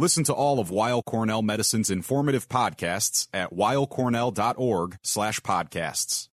Listen 0.00 0.22
to 0.22 0.32
all 0.32 0.60
of 0.60 0.70
Weill 0.70 1.02
Cornell 1.02 1.42
Medicine's 1.42 1.90
informative 1.90 2.48
podcasts 2.48 3.26
at 3.34 3.52
weillcornell.org 3.52 4.96
slash 5.02 5.40
podcasts. 5.40 6.28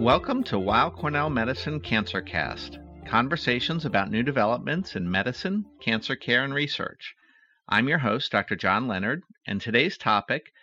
Welcome 0.00 0.42
to 0.44 0.58
Weill 0.58 0.90
Cornell 0.92 1.28
Medicine 1.28 1.78
Cancer 1.78 2.22
Cast, 2.22 2.78
conversations 3.06 3.84
about 3.84 4.10
new 4.10 4.22
developments 4.22 4.96
in 4.96 5.10
medicine, 5.10 5.66
cancer 5.82 6.16
care, 6.16 6.42
and 6.42 6.54
research. 6.54 7.16
I'm 7.68 7.86
your 7.86 7.98
host, 7.98 8.32
Dr. 8.32 8.56
John 8.56 8.88
Leonard, 8.88 9.24
and 9.46 9.60
today's 9.60 9.98
topic 9.98 10.54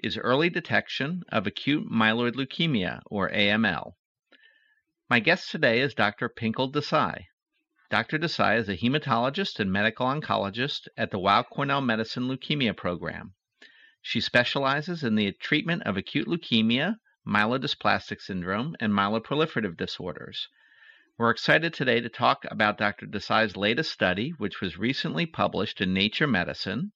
is 0.00 0.16
early 0.16 0.48
detection 0.48 1.24
of 1.30 1.48
acute 1.48 1.90
myeloid 1.90 2.36
leukemia, 2.36 3.00
or 3.06 3.28
AML. 3.30 3.94
My 5.14 5.20
guest 5.20 5.48
today 5.52 5.80
is 5.80 5.94
Dr. 5.94 6.28
Pinkal 6.28 6.72
Desai. 6.72 7.26
Dr. 7.88 8.18
Desai 8.18 8.58
is 8.58 8.68
a 8.68 8.76
hematologist 8.76 9.60
and 9.60 9.70
medical 9.70 10.08
oncologist 10.08 10.88
at 10.96 11.12
the 11.12 11.20
Weill 11.20 11.44
Cornell 11.44 11.80
Medicine 11.80 12.24
Leukemia 12.24 12.76
Program. 12.76 13.34
She 14.02 14.20
specializes 14.20 15.04
in 15.04 15.14
the 15.14 15.30
treatment 15.30 15.84
of 15.84 15.96
acute 15.96 16.26
leukemia, 16.26 16.96
myelodysplastic 17.24 18.20
syndrome, 18.20 18.74
and 18.80 18.92
myeloproliferative 18.92 19.76
disorders. 19.76 20.48
We're 21.16 21.30
excited 21.30 21.72
today 21.72 22.00
to 22.00 22.08
talk 22.08 22.44
about 22.50 22.76
Dr. 22.76 23.06
Desai's 23.06 23.56
latest 23.56 23.92
study, 23.92 24.30
which 24.38 24.60
was 24.60 24.78
recently 24.78 25.26
published 25.26 25.80
in 25.80 25.94
Nature 25.94 26.26
Medicine. 26.26 26.90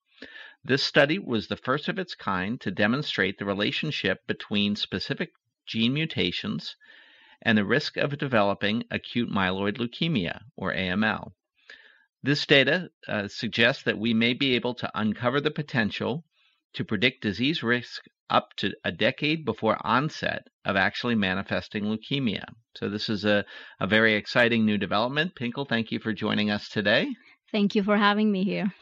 This 0.64 0.82
study 0.82 1.20
was 1.20 1.46
the 1.46 1.56
first 1.56 1.88
of 1.88 2.00
its 2.00 2.16
kind 2.16 2.60
to 2.62 2.72
demonstrate 2.72 3.38
the 3.38 3.44
relationship 3.44 4.26
between 4.26 4.74
specific 4.74 5.30
gene 5.68 5.94
mutations 5.94 6.74
and 7.42 7.56
the 7.56 7.64
risk 7.64 7.96
of 7.96 8.18
developing 8.18 8.84
acute 8.90 9.30
myeloid 9.30 9.78
leukemia, 9.78 10.42
or 10.56 10.72
AML. 10.72 11.32
This 12.22 12.44
data 12.46 12.90
uh, 13.06 13.28
suggests 13.28 13.84
that 13.84 13.98
we 13.98 14.12
may 14.12 14.34
be 14.34 14.54
able 14.56 14.74
to 14.74 14.90
uncover 14.94 15.40
the 15.40 15.50
potential 15.50 16.24
to 16.74 16.84
predict 16.84 17.22
disease 17.22 17.62
risk 17.62 18.02
up 18.28 18.54
to 18.56 18.74
a 18.84 18.92
decade 18.92 19.44
before 19.44 19.78
onset 19.86 20.48
of 20.64 20.76
actually 20.76 21.14
manifesting 21.14 21.84
leukemia. 21.84 22.44
So, 22.76 22.88
this 22.88 23.08
is 23.08 23.24
a, 23.24 23.44
a 23.80 23.86
very 23.86 24.14
exciting 24.14 24.66
new 24.66 24.78
development. 24.78 25.34
Pinkal, 25.34 25.68
thank 25.68 25.90
you 25.90 25.98
for 26.00 26.12
joining 26.12 26.50
us 26.50 26.68
today. 26.68 27.08
Thank 27.52 27.74
you 27.74 27.82
for 27.82 27.96
having 27.96 28.30
me 28.30 28.44
here. 28.44 28.72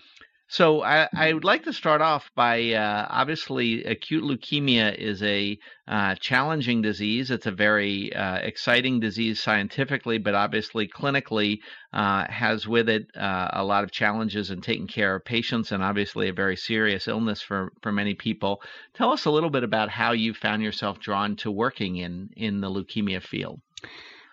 So 0.49 0.83
I, 0.83 1.09
I, 1.13 1.33
would 1.33 1.43
like 1.43 1.65
to 1.65 1.73
start 1.73 2.01
off 2.01 2.31
by 2.37 2.73
uh, 2.73 3.09
obviously 3.11 3.83
acute 3.83 4.23
leukemia 4.23 4.95
is 4.95 5.21
a 5.25 5.59
uh, 5.89 6.15
challenging 6.21 6.83
disease. 6.83 7.33
It's 7.33 7.47
a 7.47 7.51
very 7.51 8.15
uh, 8.15 8.37
exciting 8.37 9.01
disease 9.01 9.41
scientifically, 9.41 10.19
but 10.19 10.37
obviously 10.37 10.87
clinically 10.87 11.59
uh, 11.93 12.27
has 12.29 12.65
with 12.65 12.89
it 12.89 13.09
uh, 13.17 13.49
a 13.55 13.65
lot 13.65 13.83
of 13.83 13.91
challenges 13.91 14.53
in 14.53 14.61
taking 14.61 14.87
care 14.87 15.17
of 15.17 15.25
patients, 15.25 15.73
and 15.73 15.83
obviously 15.83 16.29
a 16.29 16.33
very 16.33 16.57
serious 16.57 17.09
illness 17.09 17.43
for 17.43 17.73
for 17.83 17.91
many 17.91 18.15
people. 18.15 18.63
Tell 18.95 19.11
us 19.11 19.25
a 19.25 19.33
little 19.33 19.51
bit 19.51 19.65
about 19.65 19.91
how 19.91 20.13
you 20.13 20.33
found 20.33 20.63
yourself 20.63 21.01
drawn 21.01 21.35
to 21.37 21.51
working 21.51 21.97
in 21.97 22.31
in 22.37 22.61
the 22.61 22.71
leukemia 22.71 23.21
field. 23.21 23.61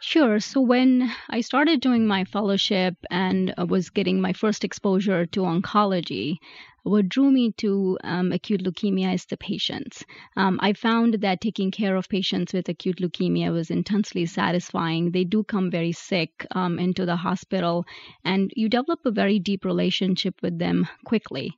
Sure. 0.06 0.40
So 0.42 0.60
when 0.62 1.10
I 1.30 1.40
started 1.42 1.80
doing 1.80 2.06
my 2.06 2.26
fellowship 2.26 2.96
and 3.10 3.54
uh, 3.58 3.66
was 3.66 3.90
getting 3.90 4.20
my 4.20 4.34
first 4.34 4.64
exposure 4.66 5.26
to 5.28 5.40
oncology, 5.42 6.38
what 6.84 7.08
drew 7.08 7.32
me 7.32 7.54
to 7.54 7.98
um, 8.04 8.34
acute 8.34 8.62
leukemia 8.64 9.14
is 9.16 9.26
the 9.26 9.38
patients. 9.38 10.04
Um, 10.36 10.60
I 10.62 10.74
found 10.74 11.22
that 11.22 11.40
taking 11.40 11.72
care 11.72 11.96
of 11.96 12.10
patients 12.10 12.52
with 12.54 12.68
acute 12.68 12.98
leukemia 12.98 13.54
was 13.54 13.72
intensely 13.72 14.26
satisfying. 14.26 15.12
They 15.12 15.24
do 15.24 15.44
come 15.46 15.72
very 15.72 15.94
sick 15.94 16.46
um, 16.52 16.78
into 16.80 17.06
the 17.06 17.16
hospital, 17.16 17.86
and 18.26 18.52
you 18.58 18.68
develop 18.68 19.06
a 19.06 19.12
very 19.12 19.40
deep 19.40 19.64
relationship 19.64 20.36
with 20.44 20.60
them 20.60 20.86
quickly. 21.06 21.54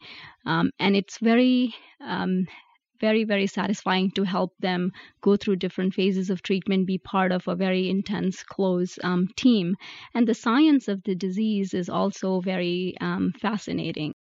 Um, 0.45 0.71
and 0.79 0.95
it's 0.95 1.17
very 1.17 1.73
um, 1.99 2.45
very, 2.99 3.23
very 3.23 3.47
satisfying 3.47 4.11
to 4.11 4.23
help 4.23 4.53
them 4.59 4.91
go 5.21 5.35
through 5.35 5.57
different 5.57 5.93
phases 5.93 6.29
of 6.29 6.41
treatment, 6.41 6.87
be 6.87 6.97
part 6.97 7.31
of 7.31 7.47
a 7.47 7.55
very 7.55 7.89
intense, 7.89 8.43
close 8.43 8.97
um, 9.03 9.27
team. 9.35 9.75
And 10.13 10.27
the 10.27 10.33
science 10.33 10.87
of 10.87 11.03
the 11.03 11.15
disease 11.15 11.73
is 11.73 11.89
also 11.89 12.41
very 12.41 12.95
um, 13.01 13.33
fascinating. 13.41 14.13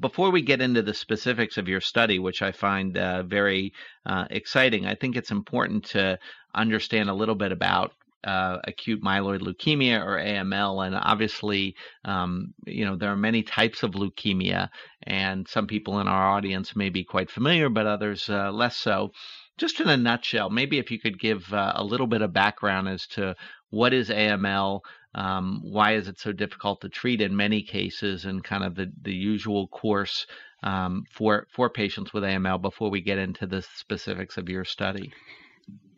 Before 0.00 0.30
we 0.30 0.42
get 0.42 0.60
into 0.60 0.82
the 0.82 0.92
specifics 0.94 1.56
of 1.56 1.68
your 1.68 1.80
study, 1.80 2.18
which 2.18 2.42
I 2.42 2.52
find 2.52 2.96
uh, 2.96 3.22
very 3.22 3.72
uh, 4.04 4.26
exciting, 4.30 4.86
I 4.86 4.94
think 4.94 5.16
it's 5.16 5.30
important 5.30 5.84
to 5.86 6.18
understand 6.54 7.08
a 7.08 7.14
little 7.14 7.34
bit 7.34 7.52
about 7.52 7.92
uh, 8.24 8.58
acute 8.64 9.02
myeloid 9.02 9.40
leukemia 9.40 10.04
or 10.04 10.18
AML, 10.18 10.86
and 10.86 10.96
obviously, 10.96 11.74
um, 12.04 12.52
you 12.66 12.84
know, 12.84 12.96
there 12.96 13.12
are 13.12 13.16
many 13.16 13.42
types 13.42 13.82
of 13.82 13.92
leukemia, 13.92 14.68
and 15.04 15.46
some 15.48 15.66
people 15.66 16.00
in 16.00 16.08
our 16.08 16.30
audience 16.30 16.74
may 16.74 16.88
be 16.88 17.04
quite 17.04 17.30
familiar, 17.30 17.68
but 17.68 17.86
others 17.86 18.28
uh, 18.28 18.50
less 18.50 18.76
so. 18.76 19.12
Just 19.56 19.80
in 19.80 19.88
a 19.88 19.96
nutshell, 19.96 20.50
maybe 20.50 20.78
if 20.78 20.90
you 20.90 21.00
could 21.00 21.18
give 21.18 21.52
uh, 21.52 21.72
a 21.74 21.84
little 21.84 22.06
bit 22.06 22.22
of 22.22 22.32
background 22.32 22.88
as 22.88 23.06
to 23.08 23.34
what 23.70 23.92
is 23.92 24.08
AML, 24.08 24.80
um, 25.14 25.60
why 25.62 25.94
is 25.94 26.08
it 26.08 26.18
so 26.18 26.32
difficult 26.32 26.80
to 26.80 26.88
treat 26.88 27.20
in 27.20 27.36
many 27.36 27.62
cases, 27.62 28.24
and 28.24 28.44
kind 28.44 28.64
of 28.64 28.74
the, 28.74 28.92
the 29.02 29.14
usual 29.14 29.68
course 29.68 30.26
um, 30.62 31.04
for 31.10 31.46
for 31.52 31.70
patients 31.70 32.12
with 32.12 32.24
AML 32.24 32.60
before 32.60 32.90
we 32.90 33.00
get 33.00 33.18
into 33.18 33.46
the 33.46 33.62
specifics 33.62 34.36
of 34.36 34.48
your 34.48 34.64
study. 34.64 35.12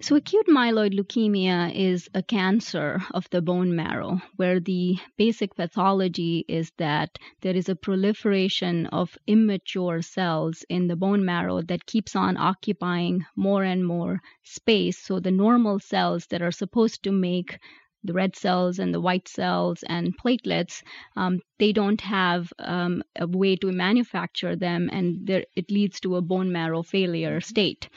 So, 0.03 0.16
acute 0.16 0.47
myeloid 0.48 0.94
leukemia 0.94 1.75
is 1.75 2.08
a 2.14 2.22
cancer 2.22 3.03
of 3.12 3.28
the 3.28 3.42
bone 3.42 3.76
marrow 3.76 4.22
where 4.36 4.58
the 4.58 4.97
basic 5.19 5.54
pathology 5.54 6.42
is 6.48 6.72
that 6.78 7.19
there 7.42 7.54
is 7.54 7.69
a 7.69 7.76
proliferation 7.76 8.86
of 8.86 9.19
immature 9.26 10.00
cells 10.00 10.64
in 10.70 10.86
the 10.86 10.97
bone 10.97 11.26
marrow 11.26 11.60
that 11.60 11.84
keeps 11.84 12.16
on 12.16 12.38
occupying 12.38 13.26
more 13.36 13.62
and 13.62 13.86
more 13.86 14.22
space. 14.42 14.97
So, 14.97 15.20
the 15.20 15.30
normal 15.30 15.78
cells 15.78 16.26
that 16.28 16.41
are 16.41 16.50
supposed 16.50 17.03
to 17.03 17.12
make 17.12 17.59
the 18.03 18.14
red 18.14 18.34
cells 18.34 18.78
and 18.78 18.94
the 18.94 19.00
white 19.00 19.28
cells 19.28 19.84
and 19.86 20.16
platelets, 20.16 20.82
um, 21.16 21.41
they 21.59 21.72
don't 21.72 22.00
have 22.00 22.50
um, 22.59 23.03
a 23.16 23.26
way 23.26 23.56
to 23.56 23.70
manufacture 23.70 24.56
them, 24.56 24.88
and 24.91 25.26
there, 25.26 25.44
it 25.54 25.70
leads 25.70 26.00
to 26.00 26.16
a 26.16 26.22
bone 26.22 26.50
marrow 26.50 26.82
failure 26.82 27.41
state. 27.42 27.91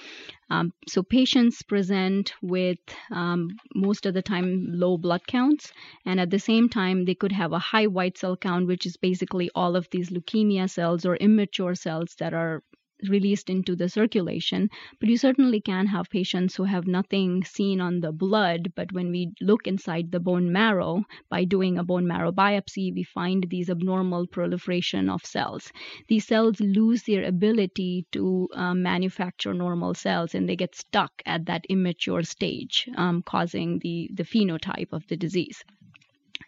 Um, 0.54 0.72
so 0.88 1.02
patients 1.02 1.64
present 1.64 2.34
with 2.44 2.78
um, 3.12 3.50
most 3.74 4.06
of 4.06 4.14
the 4.14 4.22
time 4.22 4.68
low 4.70 4.98
blood 5.00 5.26
counts, 5.26 5.72
and 6.06 6.20
at 6.20 6.30
the 6.30 6.38
same 6.38 6.70
time, 6.70 7.06
they 7.06 7.16
could 7.16 7.32
have 7.32 7.54
a 7.54 7.66
high 7.72 7.88
white 7.88 8.20
cell 8.20 8.38
count, 8.38 8.68
which 8.68 8.86
is 8.86 8.96
basically 8.96 9.50
all 9.56 9.76
of 9.76 9.88
these 9.90 10.12
leukemia 10.12 10.70
cells 10.70 11.06
or 11.08 11.16
immature 11.16 11.74
cells 11.74 12.16
that 12.20 12.34
are 12.36 12.62
released 13.10 13.50
into 13.50 13.76
the 13.76 13.90
circulation. 13.90 14.70
But 15.00 15.10
you 15.10 15.18
certainly 15.18 15.62
can 15.62 15.88
have 15.88 16.10
patients 16.10 16.56
who 16.56 16.64
have 16.64 16.88
nothing 16.88 17.44
seen 17.44 17.82
on 17.82 18.00
the 18.00 18.12
blood, 18.12 18.74
but 18.76 18.92
when 18.92 19.12
we 19.12 19.32
look 19.42 19.68
inside 19.68 20.12
the 20.12 20.20
bone 20.20 20.52
marrow 20.52 21.04
by 21.30 21.46
doing 21.46 21.78
a 21.78 21.84
bone 21.84 22.08
marrow 22.08 22.32
biopsy, 22.32 22.94
we 22.94 23.04
find 23.04 23.46
these 23.50 23.70
abnormal 23.70 24.28
proliferation 24.28 25.10
of 25.10 25.26
cells. 25.26 25.72
These 26.08 26.28
cells 26.28 26.60
lose 26.60 27.04
their 27.04 27.24
ability 27.24 28.06
to 28.12 28.48
um, 28.54 28.84
manufacture 28.84 29.54
normal 29.54 29.94
cells 29.94 30.36
and 30.36 30.48
they 30.48 30.56
get 30.56 30.76
stuck 30.76 31.12
at 31.26 31.46
that 31.46 31.66
immature 31.70 32.24
stage, 32.24 32.90
um, 32.96 33.22
causing 33.24 33.80
the, 33.80 34.10
the 34.14 34.24
phenotype 34.24 34.94
of 34.94 35.06
the 35.08 35.18
disease. 35.18 35.64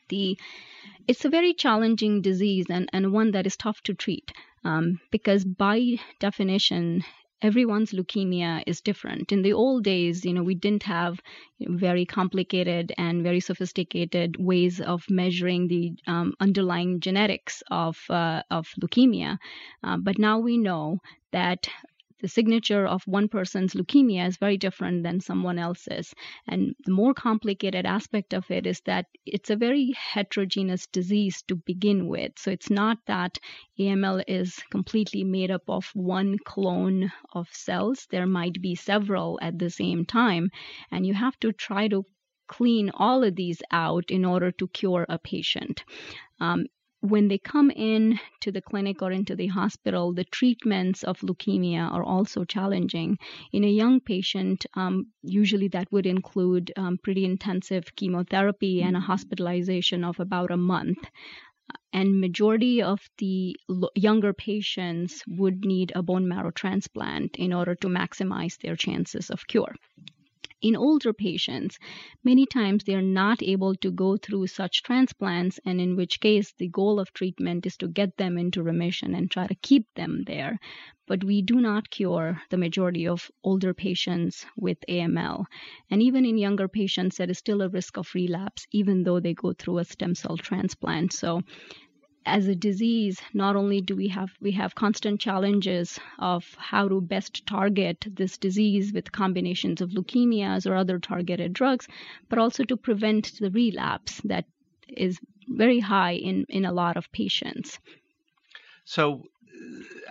The 0.10 0.38
it's 1.08 1.26
a 1.26 1.30
very 1.30 1.54
challenging 1.54 2.22
disease 2.22 2.66
and, 2.70 2.90
and 2.92 3.14
one 3.14 3.32
that 3.32 3.46
is 3.46 3.58
tough 3.58 3.82
to 3.84 3.94
treat 3.94 4.32
um, 4.64 5.00
because 5.12 5.46
by 5.46 5.98
definition 6.20 7.04
everyone's 7.42 7.92
leukemia 7.92 8.64
is 8.66 8.82
different. 8.82 9.32
In 9.32 9.42
the 9.44 9.54
old 9.54 9.84
days, 9.84 10.26
you 10.26 10.34
know, 10.34 10.42
we 10.44 10.56
didn't 10.56 10.84
have 10.84 11.20
very 11.60 12.06
complicated 12.06 12.94
and 12.98 13.24
very 13.24 13.40
sophisticated 13.40 14.36
ways 14.40 14.82
of 14.82 15.04
measuring 15.10 15.68
the 15.68 15.94
um, 16.08 16.34
underlying 16.40 17.00
genetics 17.00 17.62
of 17.70 17.98
uh, 18.10 18.42
of 18.50 18.68
leukemia, 18.82 19.38
uh, 19.84 19.98
but 19.98 20.18
now 20.18 20.40
we 20.40 20.58
know 20.58 21.00
that 21.32 21.68
the 22.20 22.28
signature 22.28 22.86
of 22.88 23.04
one 23.06 23.28
person's 23.28 23.74
leukemia 23.74 24.28
is 24.28 24.38
very 24.38 24.58
different 24.58 25.04
than 25.04 25.20
someone 25.20 25.60
else's. 25.60 26.14
And 26.48 26.76
the 26.86 26.92
more 26.92 27.14
complicated 27.14 27.86
aspect 27.86 28.34
of 28.34 28.50
it 28.50 28.66
is 28.66 28.82
that 28.82 29.08
it's 29.26 29.50
a 29.50 29.56
very 29.56 29.92
heterogeneous 29.92 30.88
disease 30.88 31.42
to 31.44 31.56
begin 31.56 32.08
with. 32.08 32.34
So 32.38 32.52
it's 32.52 32.70
not 32.70 33.00
that 33.08 33.38
AML 33.80 34.24
is 34.28 34.62
completely 34.70 35.24
made 35.24 35.52
up 35.52 35.70
of 35.70 35.92
one 35.94 36.38
clone 36.40 37.12
of 37.34 37.50
cells. 37.54 38.08
There 38.10 38.28
might 38.28 38.62
be 38.62 38.76
several 38.76 39.38
at 39.42 39.60
the 39.60 39.70
same 39.70 40.06
time. 40.06 40.52
And 40.92 41.06
you 41.06 41.14
have 41.14 41.40
to 41.42 41.52
try 41.52 41.88
to 41.90 42.06
clean 42.48 42.92
all 42.94 43.24
of 43.24 43.36
these 43.36 43.62
out 43.72 44.06
in 44.10 44.24
order 44.24 44.52
to 44.52 44.68
cure 44.68 45.06
a 45.10 45.18
patient. 45.18 45.84
Um, 46.40 46.66
when 47.06 47.28
they 47.28 47.38
come 47.38 47.72
in 47.72 48.20
to 48.42 48.52
the 48.52 48.62
clinic 48.62 49.02
or 49.02 49.12
into 49.12 49.36
the 49.36 49.48
hospital, 49.48 50.14
the 50.14 50.24
treatments 50.24 51.04
of 51.04 51.20
leukemia 51.20 51.92
are 51.92 52.04
also 52.04 52.44
challenging. 52.44 53.18
In 53.52 53.64
a 53.64 53.68
young 53.82 54.00
patient, 54.00 54.66
um, 54.74 55.08
usually 55.22 55.68
that 55.70 55.92
would 55.92 56.06
include 56.06 56.72
um, 56.76 56.98
pretty 57.02 57.26
intensive 57.26 57.96
chemotherapy 57.96 58.82
and 58.82 58.98
a 58.98 59.00
hospitalization 59.00 60.04
of 60.04 60.20
about 60.20 60.52
a 60.52 60.58
month. 60.58 61.00
And 61.94 62.22
majority 62.22 62.82
of 62.82 63.00
the 63.18 63.56
younger 63.96 64.34
patients 64.34 65.24
would 65.28 65.66
need 65.66 65.92
a 65.96 66.04
bone 66.04 66.28
marrow 66.28 66.52
transplant 66.52 67.38
in 67.38 67.54
order 67.54 67.76
to 67.76 67.88
maximize 67.88 68.58
their 68.60 68.76
chances 68.76 69.30
of 69.30 69.48
cure 69.48 69.76
in 70.62 70.76
older 70.76 71.14
patients, 71.14 71.78
many 72.24 72.46
times 72.46 72.84
they 72.84 72.96
are 72.96 73.02
not 73.02 73.44
able 73.44 73.76
to 73.76 73.92
go 73.92 74.18
through 74.18 74.48
such 74.48 74.84
transplants, 74.84 75.60
and 75.66 75.80
in 75.80 75.96
which 75.96 76.20
case 76.20 76.54
the 76.58 76.68
goal 76.68 77.00
of 77.00 77.14
treatment 77.14 77.66
is 77.66 77.78
to 77.78 77.88
get 77.88 78.18
them 78.18 78.38
into 78.38 78.64
remission 78.64 79.16
and 79.16 79.30
try 79.30 79.48
to 79.48 79.56
keep 79.56 79.86
them 79.96 80.24
there. 80.26 80.58
But 81.08 81.24
we 81.24 81.42
do 81.42 81.62
not 81.62 81.90
cure 81.90 82.42
the 82.50 82.58
majority 82.58 83.08
of 83.08 83.30
older 83.44 83.74
patients 83.74 84.46
with 84.58 84.78
AML. 84.90 85.46
And 85.92 86.02
even 86.02 86.26
in 86.26 86.38
younger 86.38 86.68
patients, 86.68 87.18
there 87.18 87.30
is 87.30 87.38
still 87.38 87.62
a 87.62 87.70
risk 87.70 87.98
of 87.98 88.14
relapse, 88.16 88.66
even 88.72 89.04
though 89.04 89.20
they 89.20 89.34
go 89.36 89.54
through 89.54 89.78
a 89.80 89.86
stem 89.86 90.16
cell 90.16 90.38
transplant. 90.38 91.14
So 91.14 91.42
as 92.26 92.48
a 92.48 92.56
disease, 92.56 93.22
not 93.34 93.56
only 93.56 93.82
do 93.82 93.96
we 93.96 94.08
have 94.10 94.32
we 94.42 94.52
have 94.52 94.76
constant 94.76 95.20
challenges 95.20 96.00
of 96.20 96.56
how 96.58 96.88
to 96.88 97.02
best 97.02 97.46
target 97.46 98.06
this 98.10 98.38
disease 98.38 98.92
with 98.94 99.12
combinations 99.12 99.82
of 99.82 99.92
leukemias 99.92 100.70
or 100.70 100.76
other 100.76 101.00
targeted 101.00 101.54
drugs, 101.54 101.88
but 102.30 102.40
also 102.40 102.64
to 102.64 102.78
prevent 102.78 103.34
the 103.40 103.52
relapse 103.52 104.22
that 104.26 104.46
is 104.88 105.20
very 105.48 105.80
high 105.80 106.14
in, 106.14 106.46
in 106.50 106.66
a 106.66 106.72
lot 106.72 106.98
of 106.98 107.12
patients. 107.12 107.80
So 108.86 109.24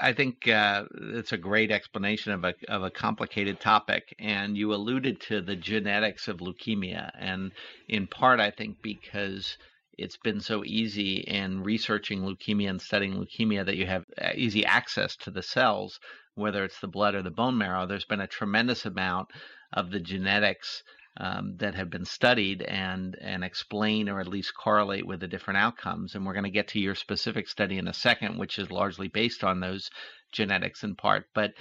I 0.00 0.12
think 0.12 0.48
uh, 0.48 0.84
it's 0.94 1.32
a 1.32 1.36
great 1.36 1.70
explanation 1.70 2.32
of 2.32 2.44
a 2.44 2.54
of 2.68 2.82
a 2.82 2.90
complicated 2.90 3.60
topic, 3.60 4.14
and 4.18 4.56
you 4.56 4.72
alluded 4.72 5.20
to 5.22 5.40
the 5.40 5.56
genetics 5.56 6.28
of 6.28 6.38
leukemia, 6.38 7.10
and 7.18 7.52
in 7.88 8.06
part, 8.06 8.40
I 8.40 8.50
think 8.50 8.82
because 8.82 9.56
it's 9.98 10.16
been 10.16 10.40
so 10.40 10.64
easy 10.64 11.16
in 11.18 11.62
researching 11.62 12.22
leukemia 12.22 12.70
and 12.70 12.80
studying 12.80 13.14
leukemia 13.14 13.64
that 13.64 13.76
you 13.76 13.86
have 13.86 14.04
uh, 14.20 14.30
easy 14.34 14.64
access 14.64 15.16
to 15.16 15.30
the 15.30 15.42
cells, 15.42 16.00
whether 16.34 16.64
it's 16.64 16.80
the 16.80 16.88
blood 16.88 17.14
or 17.14 17.22
the 17.22 17.30
bone 17.30 17.58
marrow. 17.58 17.86
There's 17.86 18.04
been 18.04 18.20
a 18.20 18.26
tremendous 18.26 18.86
amount 18.86 19.28
of 19.72 19.90
the 19.90 20.00
genetics 20.00 20.82
um, 21.16 21.56
that 21.58 21.74
have 21.76 21.90
been 21.90 22.04
studied 22.04 22.62
and 22.62 23.16
and 23.20 23.44
explain 23.44 24.08
or 24.08 24.20
at 24.20 24.26
least 24.28 24.52
correlate 24.54 25.06
with 25.06 25.20
the 25.20 25.28
different 25.28 25.58
outcomes. 25.58 26.14
And 26.14 26.26
we're 26.26 26.32
going 26.32 26.44
to 26.44 26.50
get 26.50 26.68
to 26.68 26.80
your 26.80 26.94
specific 26.94 27.48
study 27.48 27.78
in 27.78 27.88
a 27.88 27.94
second, 27.94 28.38
which 28.38 28.58
is 28.58 28.70
largely 28.70 29.08
based 29.08 29.44
on 29.44 29.60
those 29.60 29.90
genetics 30.32 30.82
in 30.82 30.96
part. 30.96 31.26
But 31.34 31.52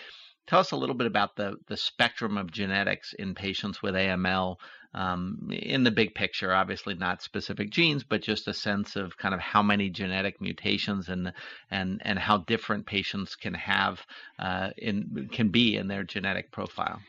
tell 0.47 0.59
us 0.59 0.71
a 0.71 0.77
little 0.77 0.95
bit 0.95 1.07
about 1.07 1.35
the 1.35 1.56
the 1.68 1.77
spectrum 1.77 2.38
of 2.38 2.51
genetics 2.51 3.13
in 3.13 3.35
patients 3.35 3.81
with 3.81 3.94
AML 3.94 4.56
um, 4.94 5.50
in 5.51 5.84
the 5.84 5.92
big 5.92 6.13
picture, 6.13 6.54
obviously 6.54 6.94
not 6.94 7.22
specific 7.22 7.69
genes, 7.72 8.04
but 8.04 8.22
just 8.22 8.48
a 8.48 8.54
sense 8.54 8.95
of 8.95 9.18
kind 9.18 9.34
of 9.34 9.40
how 9.40 9.63
many 9.63 9.90
genetic 9.90 10.40
mutations 10.42 11.10
and 11.10 11.34
and 11.72 12.01
and 12.04 12.19
how 12.19 12.40
different 12.40 12.86
patients 12.86 13.36
can 13.36 13.54
have 13.54 14.06
uh, 14.40 14.69
in 14.78 15.30
can 15.31 15.50
be 15.50 15.75
in 15.78 15.88
their 15.88 16.04
genetic 16.04 16.51
profile. 16.51 17.00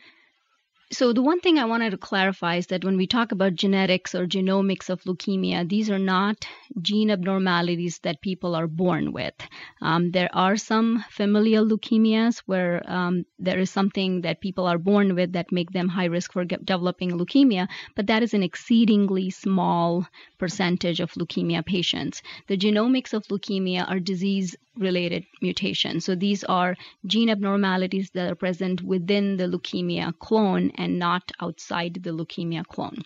So, 0.94 1.12
the 1.12 1.22
one 1.22 1.40
thing 1.40 1.58
I 1.58 1.64
wanted 1.64 1.90
to 1.90 1.96
clarify 1.96 2.54
is 2.54 2.68
that 2.68 2.84
when 2.84 2.96
we 2.96 3.08
talk 3.08 3.32
about 3.32 3.56
genetics 3.56 4.14
or 4.14 4.28
genomics 4.28 4.88
of 4.88 5.02
leukemia, 5.02 5.68
these 5.68 5.90
are 5.90 5.98
not 5.98 6.46
gene 6.80 7.10
abnormalities 7.10 7.98
that 8.04 8.20
people 8.20 8.54
are 8.54 8.68
born 8.68 9.12
with. 9.12 9.34
Um, 9.82 10.12
there 10.12 10.30
are 10.32 10.56
some 10.56 11.04
familial 11.10 11.66
leukemias 11.66 12.44
where 12.46 12.88
um, 12.88 13.26
there 13.40 13.58
is 13.58 13.70
something 13.70 14.20
that 14.20 14.40
people 14.40 14.66
are 14.68 14.78
born 14.78 15.16
with 15.16 15.32
that 15.32 15.50
make 15.50 15.72
them 15.72 15.88
high 15.88 16.04
risk 16.04 16.32
for 16.32 16.44
developing 16.44 17.10
leukemia, 17.10 17.66
but 17.96 18.06
that 18.06 18.22
is 18.22 18.32
an 18.32 18.44
exceedingly 18.44 19.30
small 19.30 20.06
percentage 20.38 21.00
of 21.00 21.10
leukemia 21.14 21.66
patients. 21.66 22.22
The 22.46 22.56
genomics 22.56 23.12
of 23.12 23.26
leukemia 23.26 23.90
are 23.90 23.98
disease 23.98 24.54
related 24.76 25.24
mutations. 25.40 26.04
So 26.04 26.14
these 26.14 26.44
are 26.44 26.76
gene 27.06 27.30
abnormalities 27.30 28.10
that 28.10 28.30
are 28.30 28.34
present 28.34 28.82
within 28.82 29.36
the 29.36 29.44
leukemia 29.44 30.18
clone 30.18 30.70
and 30.76 30.98
not 30.98 31.32
outside 31.40 31.94
the 32.02 32.10
leukemia 32.10 32.66
clone. 32.66 33.02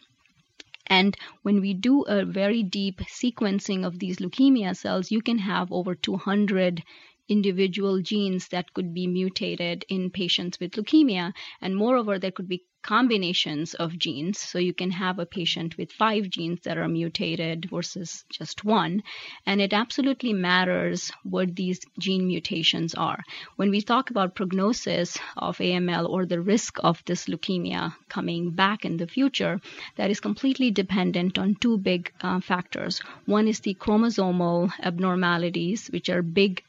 And 0.87 1.17
when 1.43 1.61
we 1.61 1.75
do 1.75 2.03
a 2.03 2.25
very 2.25 2.63
deep 2.63 3.01
sequencing 3.01 3.85
of 3.85 3.99
these 3.99 4.19
leukemia 4.19 4.75
cells, 4.75 5.11
you 5.11 5.21
can 5.21 5.39
have 5.39 5.71
over 5.71 5.95
200 5.95 6.83
individual 7.29 8.01
genes 8.01 8.49
that 8.49 8.73
could 8.75 8.95
be 8.95 9.07
mutated 9.07 9.85
in 9.89 10.11
patients 10.11 10.59
with 10.59 10.73
leukemia. 10.73 11.33
And 11.61 11.77
moreover, 11.77 12.19
there 12.19 12.31
could 12.31 12.49
be 12.49 12.65
combinations 12.83 13.75
of 13.75 13.99
genes. 13.99 14.39
So 14.39 14.59
you 14.59 14.73
can 14.73 14.91
have 14.93 15.19
a 15.19 15.27
patient 15.27 15.77
with 15.77 15.93
five 15.93 16.31
genes 16.31 16.61
that 16.63 16.79
are 16.79 16.89
mutated 16.89 17.69
versus 17.71 18.25
just 18.31 18.65
one. 18.65 19.03
And 19.45 19.61
it 19.61 19.73
absolutely 19.73 20.33
matters 20.33 21.11
what 21.23 21.55
these 21.55 21.81
gene 21.99 22.27
mutations 22.27 22.95
are. 22.95 23.23
When 23.57 23.71
we 23.71 23.83
talk 23.83 24.11
about 24.11 24.35
prognosis 24.35 25.19
of 25.37 25.59
AML 25.59 26.09
or 26.09 26.25
the 26.25 26.41
risk 26.41 26.79
of 26.83 27.03
this 27.05 27.27
leukemia 27.27 27.95
coming 28.09 28.51
back 28.53 28.85
in 28.85 28.97
the 28.97 29.07
future, 29.07 29.61
that 29.97 30.11
is 30.11 30.21
completely 30.21 30.71
dependent 30.71 31.39
on 31.39 31.57
two 31.57 31.79
big 31.79 32.13
uh, 32.21 32.41
factors. 32.41 33.01
One 33.27 33.49
is 33.49 33.61
the 33.61 33.75
chromosomal 33.75 34.73
abnormalities, 34.81 35.89
which 35.89 36.09
are 36.09 36.23
big 36.23 36.63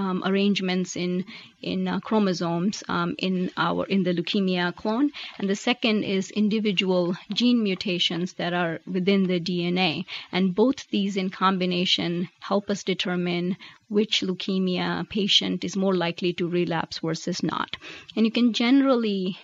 um, 0.00 0.22
arrangements 0.24 0.96
in 0.96 1.24
in 1.60 1.86
uh, 1.86 2.00
chromosomes 2.00 2.82
um, 2.88 3.14
in 3.18 3.50
our 3.56 3.84
in 3.84 4.02
the 4.02 4.14
leukemia 4.14 4.74
clone, 4.74 5.10
and 5.38 5.48
the 5.48 5.62
second 5.68 6.04
is 6.04 6.30
individual 6.30 7.14
gene 7.34 7.62
mutations 7.62 8.32
that 8.34 8.52
are 8.54 8.80
within 8.86 9.22
the 9.24 9.40
DNA. 9.48 10.06
And 10.32 10.54
both 10.54 10.88
these 10.88 11.18
in 11.18 11.28
combination 11.28 12.28
help 12.40 12.70
us 12.70 12.82
determine 12.82 13.56
which 13.88 14.22
leukemia 14.22 15.08
patient 15.08 15.64
is 15.64 15.76
more 15.76 15.94
likely 15.94 16.32
to 16.34 16.48
relapse 16.48 17.00
versus 17.00 17.42
not. 17.42 17.76
And 18.16 18.24
you 18.24 18.32
can 18.32 18.52
generally 18.52 19.36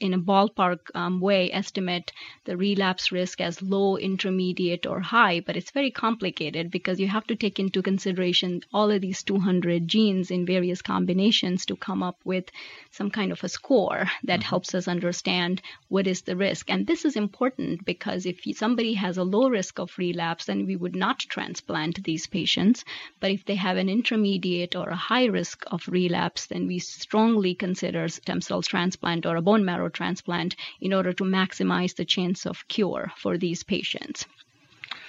in 0.00 0.14
a 0.14 0.18
ballpark 0.18 0.78
um, 0.94 1.20
way 1.20 1.50
estimate 1.52 2.12
the 2.44 2.56
relapse 2.56 3.12
risk 3.12 3.40
as 3.40 3.62
low, 3.62 3.96
intermediate, 3.96 4.86
or 4.86 5.00
high, 5.00 5.40
but 5.40 5.56
it's 5.56 5.70
very 5.70 5.90
complicated 5.90 6.70
because 6.70 7.00
you 7.00 7.08
have 7.08 7.26
to 7.26 7.36
take 7.36 7.58
into 7.58 7.82
consideration 7.82 8.60
all 8.72 8.90
of 8.90 9.00
these 9.00 9.22
200 9.22 9.86
genes 9.86 10.30
in 10.30 10.46
various 10.46 10.82
combinations 10.82 11.66
to 11.66 11.76
come 11.76 12.02
up 12.02 12.18
with 12.24 12.50
some 12.90 13.10
kind 13.10 13.32
of 13.32 13.42
a 13.44 13.48
score 13.48 14.06
that 14.24 14.40
mm-hmm. 14.40 14.48
helps 14.48 14.74
us 14.74 14.88
understand 14.88 15.62
what 15.88 16.06
is 16.06 16.22
the 16.22 16.36
risk. 16.36 16.70
And 16.70 16.86
this 16.86 17.04
is 17.04 17.16
important 17.16 17.84
because 17.84 18.26
if 18.26 18.40
somebody 18.56 18.94
has 18.94 19.18
a 19.18 19.24
low 19.24 19.48
risk 19.48 19.78
of 19.78 19.96
relapse, 19.98 20.46
then 20.46 20.66
we 20.66 20.76
would 20.76 20.96
not 20.96 21.20
transplant 21.20 22.02
these 22.04 22.26
patients. 22.26 22.84
But 23.20 23.30
if 23.30 23.44
they 23.44 23.56
have 23.56 23.76
an 23.76 23.88
intermediate 23.88 24.74
or 24.74 24.88
a 24.88 24.96
high 24.96 25.26
risk 25.26 25.64
of 25.68 25.86
relapse, 25.88 26.46
then 26.46 26.66
we 26.66 26.78
strongly 26.78 27.54
consider 27.54 28.08
stem 28.08 28.40
cell 28.40 28.62
transplant 28.62 29.26
or 29.26 29.36
a 29.36 29.42
bone 29.42 29.64
marrow 29.64 29.75
transplant 29.90 30.56
in 30.80 30.92
order 30.92 31.12
to 31.12 31.24
maximize 31.24 31.94
the 31.94 32.04
chance 32.04 32.46
of 32.46 32.66
cure 32.68 33.12
for 33.16 33.38
these 33.38 33.62
patients. 33.62 34.26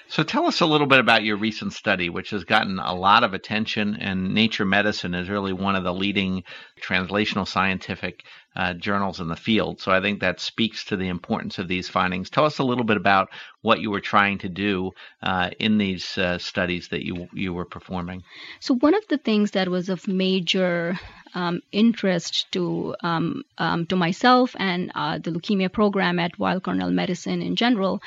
So 0.10 0.24
tell 0.24 0.46
us 0.46 0.62
a 0.62 0.66
little 0.66 0.88
bit 0.88 1.00
about 1.00 1.24
your 1.24 1.36
recent 1.36 1.74
study, 1.74 2.10
which 2.10 2.30
has 2.30 2.46
gotten 2.46 2.80
a 2.80 2.96
lot 2.96 3.26
of 3.26 3.34
attention, 3.34 3.98
and 4.00 4.34
Nature 4.34 4.64
Medicine 4.64 5.14
is 5.14 5.30
really 5.30 5.52
one 5.52 5.76
of 5.76 5.84
the 5.84 5.94
leading 5.94 6.44
translational 6.82 7.46
scientific 7.46 8.24
uh, 8.56 8.74
journals 8.74 9.20
in 9.20 9.28
the 9.28 9.36
field. 9.36 9.82
So 9.82 9.92
I 9.92 10.00
think 10.00 10.22
that 10.22 10.40
speaks 10.40 10.86
to 10.86 10.96
the 10.96 11.10
importance 11.10 11.60
of 11.60 11.68
these 11.68 11.90
findings. 11.90 12.30
Tell 12.30 12.46
us 12.46 12.60
a 12.60 12.64
little 12.64 12.86
bit 12.86 12.96
about 12.96 13.30
what 13.62 13.82
you 13.82 13.92
were 13.92 14.00
trying 14.00 14.38
to 14.40 14.50
do 14.50 14.92
uh, 15.22 15.50
in 15.60 15.78
these 15.78 16.18
uh, 16.18 16.38
studies 16.38 16.88
that 16.88 17.06
you 17.06 17.28
you 17.34 17.54
were 17.54 17.66
performing. 17.66 18.24
So 18.62 18.76
one 18.76 18.96
of 18.96 19.06
the 19.10 19.18
things 19.18 19.52
that 19.52 19.68
was 19.68 19.90
of 19.90 20.08
major 20.08 20.98
um, 21.36 21.62
interest 21.72 22.50
to 22.54 22.96
um, 23.04 23.44
um, 23.58 23.86
to 23.88 23.98
myself 23.98 24.56
and 24.58 24.92
uh, 24.96 25.20
the 25.20 25.32
leukemia 25.32 25.72
program 25.72 26.18
at 26.18 26.40
Weill 26.40 26.62
Cornell 26.62 26.92
Medicine 26.92 27.42
in 27.42 27.58
general 27.58 28.02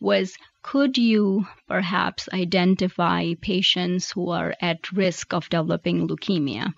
was 0.00 0.36
could 0.64 0.96
you 0.96 1.46
perhaps 1.68 2.26
identify 2.32 3.34
patients 3.42 4.10
who 4.10 4.30
are 4.30 4.54
at 4.62 4.90
risk 4.92 5.34
of 5.34 5.48
developing 5.50 6.08
leukemia? 6.08 6.72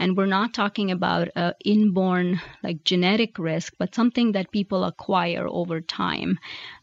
And 0.00 0.16
we're 0.16 0.26
not 0.26 0.52
talking 0.52 0.90
about 0.90 1.28
an 1.36 1.54
inborn, 1.64 2.40
like 2.64 2.82
genetic 2.82 3.38
risk, 3.38 3.74
but 3.78 3.94
something 3.94 4.32
that 4.32 4.50
people 4.50 4.82
acquire 4.82 5.46
over 5.48 5.80
time. 5.80 6.38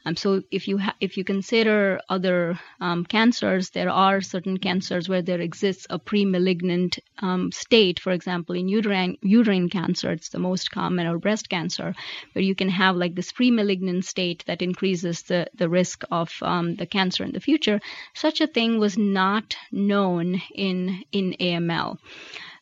Um, 0.05 0.15
so 0.15 0.43
if 0.49 0.67
you 0.67 0.77
ha- 0.77 0.95
if 0.99 1.17
you 1.17 1.23
consider 1.23 1.99
other 2.09 2.59
um, 2.79 3.05
cancers, 3.05 3.71
there 3.71 3.89
are 3.89 4.21
certain 4.21 4.57
cancers 4.57 5.09
where 5.09 5.21
there 5.21 5.41
exists 5.41 5.87
a 5.89 5.99
pre-malignant 5.99 6.99
um, 7.19 7.51
state. 7.51 7.99
For 7.99 8.11
example, 8.11 8.55
in 8.55 8.67
uterine 8.69 9.17
uterine 9.21 9.69
cancer, 9.69 10.11
it's 10.11 10.29
the 10.29 10.39
most 10.39 10.71
common, 10.71 11.07
or 11.07 11.17
breast 11.17 11.49
cancer, 11.49 11.95
where 12.33 12.43
you 12.43 12.55
can 12.55 12.69
have 12.69 12.95
like 12.95 13.15
this 13.15 13.31
pre-malignant 13.31 14.05
state 14.05 14.43
that 14.47 14.61
increases 14.61 15.23
the 15.23 15.47
the 15.55 15.69
risk 15.69 16.03
of 16.11 16.29
um, 16.45 16.75
the 16.75 16.85
cancer 16.85 17.23
in 17.23 17.31
the 17.31 17.39
future, 17.39 17.79
such 18.13 18.41
a 18.41 18.47
thing 18.47 18.79
was 18.79 18.97
not 18.97 19.55
known 19.71 20.41
in 20.53 21.03
in 21.11 21.35
AML. 21.39 21.97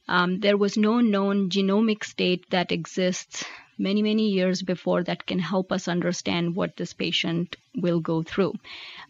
Um, 0.08 0.40
there 0.40 0.58
was 0.58 0.78
no 0.78 1.00
known 1.00 1.50
genomic 1.50 2.04
state 2.04 2.50
that 2.50 2.72
exists 2.72 3.46
many, 3.78 4.02
many 4.02 4.30
years 4.30 4.62
before 4.62 5.04
that 5.04 5.26
can 5.26 5.40
help 5.40 5.72
us 5.72 5.88
understand 5.88 6.56
what 6.56 6.76
this 6.76 6.94
patient 6.94 7.56
will 7.76 8.00
go 8.00 8.22
through. 8.22 8.54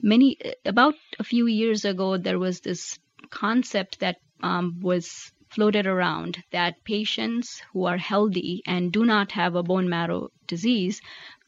Many, 0.01 0.37
about 0.65 0.95
a 1.19 1.23
few 1.23 1.47
years 1.47 1.85
ago, 1.85 2.17
there 2.17 2.39
was 2.39 2.61
this 2.61 2.99
concept 3.29 3.99
that 3.99 4.17
um, 4.41 4.79
was 4.81 5.31
floated 5.49 5.85
around 5.85 6.43
that 6.51 6.83
patients 6.83 7.61
who 7.71 7.85
are 7.85 7.97
healthy 7.97 8.63
and 8.65 8.91
do 8.91 9.05
not 9.05 9.31
have 9.31 9.55
a 9.55 9.63
bone 9.63 9.87
marrow 9.87 10.29
disease 10.47 10.99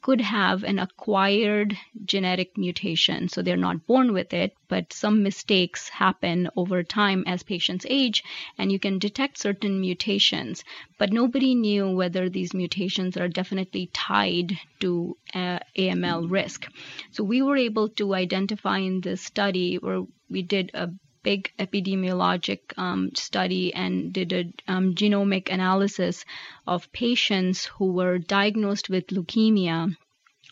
could 0.05 0.21
have 0.21 0.63
an 0.63 0.77
acquired 0.77 1.75
genetic 2.05 2.55
mutation. 2.55 3.27
So 3.27 3.41
they're 3.41 3.57
not 3.57 3.87
born 3.87 4.13
with 4.13 4.35
it, 4.35 4.55
but 4.67 4.93
some 4.93 5.23
mistakes 5.23 5.89
happen 5.89 6.47
over 6.55 6.83
time 6.83 7.23
as 7.25 7.41
patients 7.41 7.87
age, 7.89 8.23
and 8.55 8.71
you 8.71 8.77
can 8.77 8.99
detect 8.99 9.39
certain 9.39 9.81
mutations. 9.81 10.63
But 10.99 11.11
nobody 11.11 11.55
knew 11.55 11.89
whether 11.89 12.29
these 12.29 12.53
mutations 12.53 13.17
are 13.17 13.27
definitely 13.27 13.89
tied 13.93 14.59
to 14.81 15.17
uh, 15.33 15.57
AML 15.75 16.29
risk. 16.29 16.67
So 17.09 17.23
we 17.23 17.41
were 17.41 17.57
able 17.57 17.89
to 17.97 18.13
identify 18.13 18.77
in 18.77 19.01
this 19.01 19.23
study 19.23 19.77
where 19.77 20.03
we 20.29 20.43
did 20.43 20.69
a 20.75 20.91
big 21.25 21.51
epidemiologic 21.57 22.59
um, 22.77 23.09
study 23.15 23.73
and 23.73 24.13
did 24.13 24.31
a 24.31 24.43
um, 24.71 24.93
genomic 24.93 25.51
analysis 25.51 26.23
of 26.67 26.91
patients 26.93 27.65
who 27.65 27.91
were 27.91 28.17
diagnosed 28.19 28.89
with 28.89 29.07
leukemia 29.07 29.95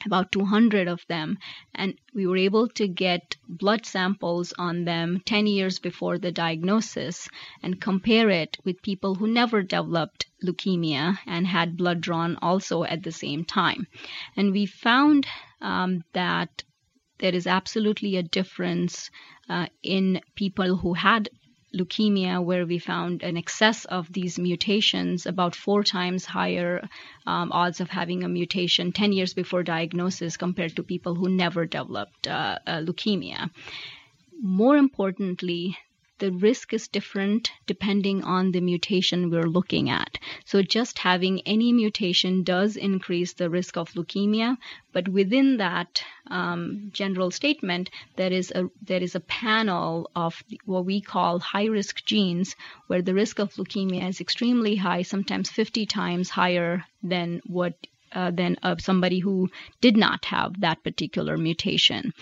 about 0.06 0.32
200 0.32 0.88
of 0.88 1.06
them. 1.08 1.38
And 1.74 1.94
we 2.14 2.26
were 2.28 2.38
able 2.38 2.68
to 2.70 2.88
get 2.88 3.38
blood 3.48 3.86
samples 3.86 4.54
on 4.58 4.86
them 4.86 5.22
10 5.26 5.48
years 5.48 5.80
before 5.80 6.18
the 6.18 6.32
diagnosis 6.32 7.30
and 7.62 7.80
compare 7.80 8.30
it 8.30 8.58
with 8.66 8.82
people 8.82 9.16
who 9.16 9.28
never 9.28 9.62
developed 9.62 10.26
leukemia 10.44 11.20
and 11.26 11.48
had 11.48 11.78
blood 11.78 12.02
drawn 12.02 12.38
also 12.42 12.84
at 12.84 13.04
the 13.04 13.12
same 13.12 13.46
time. 13.46 13.88
And 14.36 14.52
we 14.52 14.66
found 14.66 15.28
um, 15.62 16.04
that 16.14 16.64
there 17.24 17.34
is 17.34 17.48
absolutely 17.48 18.18
a 18.18 18.30
difference 18.38 19.10
uh, 19.50 19.68
in 19.82 20.20
people 20.36 20.76
who 20.76 20.94
had 20.94 21.30
leukemia, 21.74 22.44
where 22.44 22.66
we 22.66 22.78
found 22.78 23.24
an 23.24 23.38
excess 23.38 23.86
of 23.86 24.12
these 24.12 24.38
mutations, 24.38 25.26
about 25.26 25.56
four 25.56 25.86
times 25.86 26.26
higher 26.26 26.86
um, 27.26 27.50
odds 27.54 27.80
of 27.80 27.90
having 27.90 28.26
a 28.26 28.28
mutation 28.28 28.92
10 28.92 29.14
years 29.14 29.34
before 29.34 29.64
diagnosis 29.64 30.36
compared 30.36 30.76
to 30.76 30.84
people 30.84 31.16
who 31.16 31.30
never 31.30 31.66
developed 31.66 32.28
uh, 32.28 32.60
leukemia. 32.68 33.50
More 34.42 34.76
importantly, 34.76 35.78
the 36.24 36.32
risk 36.32 36.74
is 36.74 36.88
different 36.88 37.52
depending 37.68 38.24
on 38.24 38.54
the 38.54 38.62
mutation 38.62 39.30
we're 39.30 39.56
looking 39.58 39.90
at. 39.90 40.18
So 40.46 40.62
just 40.62 41.00
having 41.00 41.42
any 41.42 41.74
mutation 41.74 42.44
does 42.44 42.78
increase 42.78 43.34
the 43.34 43.50
risk 43.50 43.76
of 43.76 43.92
leukemia, 43.92 44.56
but 44.94 45.10
within 45.10 45.58
that 45.58 46.02
um, 46.28 46.92
general 46.94 47.30
statement, 47.30 47.90
there 48.16 48.32
is 48.32 48.52
a 48.52 48.70
there 48.82 49.04
is 49.04 49.16
a 49.16 49.28
panel 49.44 50.10
of 50.16 50.42
what 50.64 50.86
we 50.86 51.02
call 51.02 51.40
high 51.40 51.66
risk 51.66 52.06
genes, 52.06 52.56
where 52.88 53.02
the 53.02 53.14
risk 53.14 53.40
of 53.40 53.54
leukemia 53.56 54.08
is 54.08 54.22
extremely 54.22 54.78
high, 54.78 55.02
sometimes 55.02 55.50
50 55.50 55.86
times 55.88 56.30
higher 56.30 56.86
than 57.04 57.42
what 57.46 57.76
uh, 58.14 58.32
than 58.32 58.56
uh, 58.64 58.78
somebody 58.78 59.20
who 59.20 59.50
did 59.82 59.98
not 59.98 60.24
have 60.24 60.62
that 60.62 60.84
particular 60.84 61.36
mutation. 61.38 62.14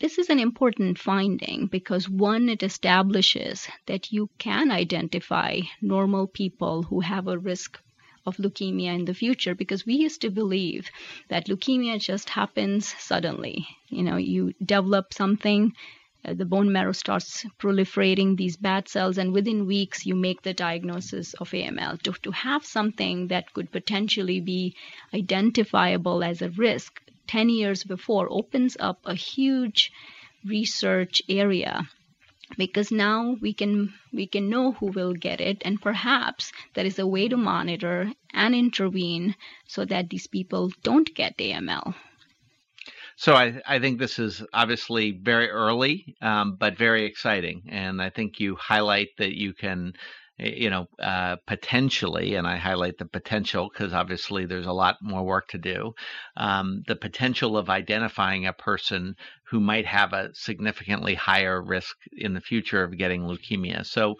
This 0.00 0.16
is 0.16 0.30
an 0.30 0.38
important 0.38 0.98
finding 0.98 1.66
because 1.66 2.08
one, 2.08 2.48
it 2.48 2.62
establishes 2.62 3.68
that 3.84 4.10
you 4.10 4.30
can 4.38 4.70
identify 4.70 5.60
normal 5.82 6.26
people 6.26 6.84
who 6.84 7.00
have 7.00 7.28
a 7.28 7.36
risk 7.36 7.78
of 8.24 8.38
leukemia 8.38 8.94
in 8.94 9.04
the 9.04 9.12
future 9.12 9.54
because 9.54 9.84
we 9.84 9.96
used 9.96 10.22
to 10.22 10.30
believe 10.30 10.90
that 11.28 11.48
leukemia 11.48 12.00
just 12.00 12.30
happens 12.30 12.94
suddenly. 12.98 13.66
You 13.90 14.02
know, 14.02 14.16
you 14.16 14.54
develop 14.64 15.12
something, 15.12 15.74
uh, 16.24 16.32
the 16.32 16.46
bone 16.46 16.72
marrow 16.72 16.92
starts 16.92 17.44
proliferating 17.58 18.38
these 18.38 18.56
bad 18.56 18.88
cells, 18.88 19.18
and 19.18 19.34
within 19.34 19.66
weeks 19.66 20.06
you 20.06 20.14
make 20.16 20.40
the 20.40 20.54
diagnosis 20.54 21.34
of 21.34 21.50
AML. 21.50 22.00
To, 22.04 22.12
to 22.22 22.30
have 22.30 22.64
something 22.64 23.28
that 23.28 23.52
could 23.52 23.70
potentially 23.70 24.40
be 24.40 24.74
identifiable 25.12 26.24
as 26.24 26.40
a 26.40 26.48
risk 26.48 27.02
10 27.30 27.48
years 27.48 27.84
before 27.84 28.26
opens 28.28 28.76
up 28.80 28.98
a 29.04 29.14
huge 29.14 29.92
research 30.44 31.22
area 31.28 31.88
because 32.58 32.90
now 32.90 33.36
we 33.40 33.52
can 33.52 33.94
we 34.12 34.26
can 34.26 34.50
know 34.50 34.72
who 34.72 34.86
will 34.86 35.14
get 35.14 35.40
it 35.40 35.62
and 35.64 35.80
perhaps 35.80 36.50
there 36.74 36.84
is 36.84 36.98
a 36.98 37.06
way 37.06 37.28
to 37.28 37.36
monitor 37.36 38.12
and 38.34 38.52
intervene 38.54 39.36
so 39.68 39.84
that 39.84 40.10
these 40.10 40.26
people 40.26 40.72
don't 40.82 41.14
get 41.14 41.38
AML. 41.38 41.94
So 43.14 43.34
I, 43.34 43.60
I 43.64 43.78
think 43.78 43.98
this 43.98 44.18
is 44.18 44.42
obviously 44.52 45.12
very 45.12 45.50
early, 45.50 46.16
um, 46.22 46.56
but 46.58 46.78
very 46.78 47.04
exciting, 47.04 47.68
and 47.68 48.00
I 48.00 48.08
think 48.08 48.40
you 48.40 48.56
highlight 48.56 49.10
that 49.18 49.36
you 49.36 49.52
can 49.52 49.92
you 50.40 50.70
know, 50.70 50.88
uh, 51.02 51.36
potentially, 51.46 52.34
and 52.34 52.46
I 52.46 52.56
highlight 52.56 52.98
the 52.98 53.04
potential 53.04 53.68
because 53.72 53.92
obviously 53.92 54.46
there's 54.46 54.66
a 54.66 54.72
lot 54.72 54.96
more 55.02 55.22
work 55.22 55.48
to 55.48 55.58
do, 55.58 55.94
um, 56.36 56.82
the 56.86 56.96
potential 56.96 57.56
of 57.56 57.68
identifying 57.68 58.46
a 58.46 58.52
person 58.52 59.16
who 59.50 59.60
might 59.60 59.86
have 59.86 60.12
a 60.12 60.30
significantly 60.34 61.14
higher 61.14 61.60
risk 61.60 61.96
in 62.12 62.34
the 62.34 62.40
future 62.40 62.82
of 62.82 62.96
getting 62.96 63.22
leukemia. 63.22 63.84
So 63.84 64.16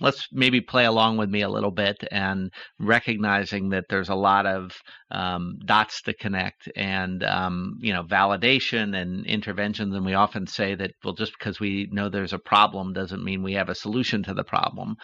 let's 0.00 0.28
maybe 0.32 0.60
play 0.60 0.84
along 0.84 1.16
with 1.16 1.30
me 1.30 1.42
a 1.42 1.48
little 1.48 1.70
bit 1.70 1.96
and 2.10 2.50
recognizing 2.78 3.70
that 3.70 3.84
there's 3.88 4.08
a 4.08 4.14
lot 4.14 4.46
of 4.46 4.72
um, 5.10 5.58
dots 5.64 6.02
to 6.02 6.14
connect 6.14 6.68
and 6.76 7.22
um, 7.24 7.76
you 7.80 7.92
know 7.92 8.02
validation 8.02 8.96
and 8.96 9.26
interventions 9.26 9.94
and 9.94 10.04
we 10.04 10.14
often 10.14 10.46
say 10.46 10.74
that 10.74 10.90
well 11.04 11.14
just 11.14 11.32
because 11.38 11.60
we 11.60 11.88
know 11.92 12.08
there's 12.08 12.32
a 12.32 12.38
problem 12.38 12.92
doesn't 12.92 13.24
mean 13.24 13.42
we 13.42 13.54
have 13.54 13.68
a 13.68 13.74
solution 13.74 14.22
to 14.22 14.34
the 14.34 14.44
problem 14.44 14.96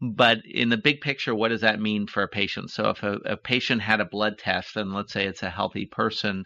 but 0.00 0.44
in 0.44 0.68
the 0.68 0.76
big 0.76 1.00
picture, 1.00 1.34
what 1.34 1.48
does 1.48 1.62
that 1.62 1.80
mean 1.80 2.06
for 2.06 2.22
a 2.22 2.28
patient? 2.28 2.70
So 2.70 2.90
if 2.90 3.02
a, 3.02 3.14
a, 3.24 3.36
patient 3.38 3.80
had 3.80 3.98
a 3.98 4.04
blood 4.04 4.36
test, 4.38 4.76
and 4.76 4.92
let's 4.92 5.10
say 5.10 5.26
it's 5.26 5.42
a 5.42 5.48
healthy 5.48 5.86
person, 5.86 6.44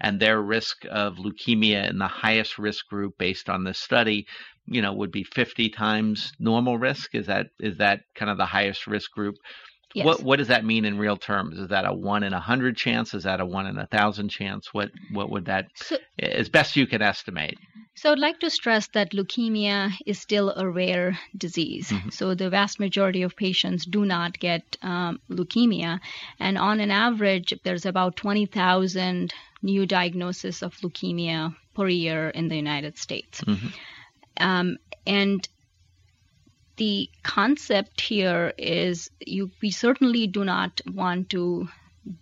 and 0.00 0.20
their 0.20 0.40
risk 0.40 0.84
of 0.88 1.16
leukemia 1.16 1.90
in 1.90 1.98
the 1.98 2.06
highest 2.06 2.58
risk 2.58 2.86
group 2.86 3.14
based 3.18 3.48
on 3.48 3.64
this 3.64 3.80
study, 3.80 4.26
you 4.66 4.82
know, 4.82 4.92
would 4.92 5.12
be 5.12 5.24
50 5.24 5.70
times 5.70 6.32
normal 6.38 6.78
risk. 6.78 7.14
Is 7.14 7.26
that 7.26 7.48
is 7.58 7.78
that 7.78 8.00
kind 8.14 8.30
of 8.30 8.38
the 8.38 8.46
highest 8.46 8.86
risk 8.86 9.10
group? 9.12 9.36
Yes. 9.94 10.06
What 10.06 10.22
what 10.22 10.38
does 10.38 10.48
that 10.48 10.64
mean 10.64 10.84
in 10.84 10.98
real 10.98 11.16
terms? 11.16 11.58
Is 11.58 11.68
that 11.68 11.84
a 11.84 11.92
one 11.92 12.22
in 12.22 12.32
a 12.32 12.40
hundred 12.40 12.76
chance? 12.76 13.12
Is 13.12 13.24
that 13.24 13.40
a 13.40 13.46
one 13.46 13.66
in 13.66 13.78
a 13.78 13.86
thousand 13.86 14.30
chance? 14.30 14.72
What 14.72 14.90
what 15.10 15.30
would 15.30 15.46
that, 15.46 15.66
so, 15.74 15.96
as 16.18 16.48
best 16.48 16.76
you 16.76 16.86
can 16.86 17.02
estimate? 17.02 17.58
So 17.94 18.10
I'd 18.10 18.18
like 18.18 18.40
to 18.40 18.48
stress 18.48 18.88
that 18.94 19.12
leukemia 19.12 19.92
is 20.06 20.18
still 20.18 20.50
a 20.56 20.66
rare 20.66 21.18
disease. 21.36 21.90
Mm-hmm. 21.90 22.08
So 22.08 22.34
the 22.34 22.48
vast 22.48 22.80
majority 22.80 23.22
of 23.22 23.36
patients 23.36 23.84
do 23.84 24.06
not 24.06 24.38
get 24.38 24.78
um, 24.80 25.20
leukemia, 25.30 26.00
and 26.38 26.56
on 26.56 26.80
an 26.80 26.90
average, 26.90 27.52
there's 27.64 27.84
about 27.84 28.16
twenty 28.16 28.46
thousand 28.46 29.34
new 29.62 29.84
diagnoses 29.84 30.62
of 30.62 30.74
leukemia 30.78 31.54
per 31.74 31.88
year 31.88 32.30
in 32.30 32.48
the 32.48 32.56
United 32.56 32.96
States. 32.96 33.42
Mm-hmm. 33.42 33.68
Um, 34.38 34.78
and 35.06 35.46
the 36.76 37.10
concept 37.22 38.00
here 38.00 38.52
is 38.56 39.10
you 39.20 39.50
we 39.60 39.70
certainly 39.70 40.26
do 40.26 40.44
not 40.44 40.80
want 40.86 41.30
to 41.30 41.68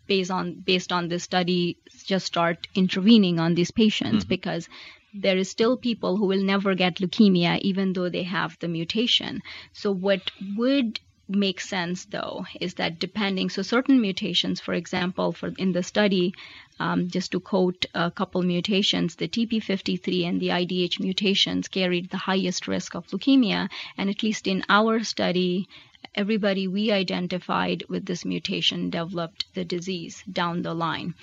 based 0.06 0.30
on 0.30 0.60
based 0.60 0.92
on 0.92 1.08
this 1.08 1.24
study 1.24 1.78
just 2.04 2.26
start 2.26 2.66
intervening 2.74 3.38
on 3.38 3.54
these 3.54 3.70
patients 3.70 4.24
mm-hmm. 4.24 4.28
because 4.28 4.68
there 5.14 5.36
is 5.36 5.50
still 5.50 5.76
people 5.76 6.16
who 6.16 6.26
will 6.26 6.42
never 6.42 6.74
get 6.74 6.96
leukemia 6.96 7.58
even 7.60 7.92
though 7.92 8.08
they 8.08 8.22
have 8.22 8.58
the 8.60 8.68
mutation 8.68 9.40
so 9.72 9.90
what 9.92 10.30
would 10.56 11.00
make 11.30 11.60
sense 11.60 12.04
though 12.06 12.44
is 12.60 12.74
that 12.74 12.98
depending 12.98 13.48
so 13.48 13.62
certain 13.62 14.00
mutations 14.00 14.60
for 14.60 14.74
example 14.74 15.32
for 15.32 15.52
in 15.58 15.72
the 15.72 15.82
study 15.82 16.34
um, 16.78 17.08
just 17.08 17.32
to 17.32 17.40
quote 17.40 17.86
a 17.94 18.10
couple 18.10 18.42
mutations 18.42 19.16
the 19.16 19.28
TP53 19.28 20.28
and 20.28 20.40
the 20.40 20.48
IDH 20.48 21.00
mutations 21.00 21.68
carried 21.68 22.10
the 22.10 22.16
highest 22.16 22.68
risk 22.68 22.94
of 22.94 23.06
leukemia 23.08 23.68
and 23.96 24.10
at 24.10 24.22
least 24.22 24.46
in 24.46 24.64
our 24.68 25.02
study 25.04 25.68
everybody 26.14 26.66
we 26.66 26.90
identified 26.90 27.84
with 27.88 28.04
this 28.06 28.24
mutation 28.24 28.90
developed 28.90 29.44
the 29.54 29.64
disease 29.64 30.22
down 30.30 30.62
the 30.62 30.74
line. 30.74 31.14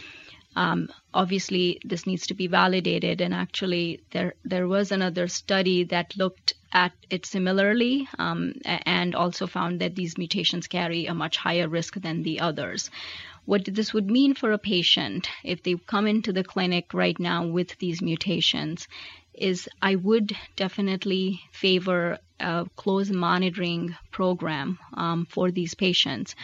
Um, 0.56 0.90
obviously, 1.14 1.80
this 1.84 2.08
needs 2.08 2.28
to 2.28 2.34
be 2.34 2.48
validated, 2.48 3.22
and 3.22 3.34
actually, 3.34 4.02
there 4.12 4.34
there 4.44 4.68
was 4.68 4.92
another 4.92 5.28
study 5.28 5.84
that 5.84 6.18
looked 6.18 6.54
at 6.74 6.92
it 7.10 7.26
similarly 7.26 8.08
um, 8.20 8.54
and 8.66 9.16
also 9.16 9.48
found 9.48 9.82
that 9.82 9.96
these 9.96 10.18
mutations 10.18 10.68
carry 10.68 11.06
a 11.06 11.14
much 11.14 11.38
higher 11.38 11.68
risk 11.68 11.96
than 11.96 12.24
the 12.24 12.40
others. 12.40 12.90
what 13.46 13.64
this 13.64 13.94
would 13.94 14.10
mean 14.12 14.34
for 14.34 14.52
a 14.52 14.58
patient 14.58 15.30
if 15.44 15.64
they 15.64 15.76
come 15.88 16.06
into 16.06 16.34
the 16.34 16.44
clinic 16.44 16.94
right 16.94 17.18
now 17.18 17.48
with 17.48 17.78
these 17.80 18.02
mutations 18.02 18.88
is 19.34 19.70
I 19.82 19.96
would 19.96 20.36
definitely 20.56 21.40
favor 21.52 22.18
a 22.40 22.66
close 22.76 23.10
monitoring 23.10 23.96
program 24.12 24.80
um, 24.94 25.26
for 25.30 25.52
these 25.52 25.76
patients. 25.76 26.36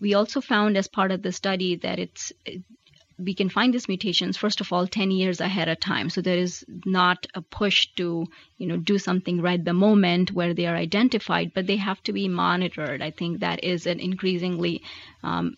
We 0.00 0.14
also 0.14 0.40
found 0.40 0.76
as 0.76 0.88
part 0.88 1.10
of 1.10 1.22
the 1.22 1.32
study 1.32 1.76
that 1.76 1.98
it's 1.98 2.32
we 3.18 3.34
can 3.34 3.48
find 3.48 3.74
these 3.74 3.88
mutations 3.88 4.36
first 4.36 4.60
of 4.60 4.72
all 4.72 4.86
10 4.86 5.10
years 5.10 5.40
ahead 5.40 5.68
of 5.68 5.80
time. 5.80 6.08
So 6.08 6.20
there 6.20 6.38
is 6.38 6.64
not 6.84 7.26
a 7.34 7.42
push 7.42 7.88
to 7.96 8.26
you 8.56 8.66
know 8.66 8.76
do 8.76 8.98
something 8.98 9.40
right 9.40 9.62
the 9.62 9.72
moment 9.72 10.32
where 10.32 10.54
they 10.54 10.66
are 10.66 10.76
identified 10.76 11.52
but 11.52 11.66
they 11.66 11.76
have 11.76 12.02
to 12.04 12.12
be 12.12 12.28
monitored. 12.28 13.02
I 13.02 13.10
think 13.10 13.40
that 13.40 13.64
is 13.64 13.86
an 13.86 13.98
increasingly 13.98 14.82
um, 15.22 15.56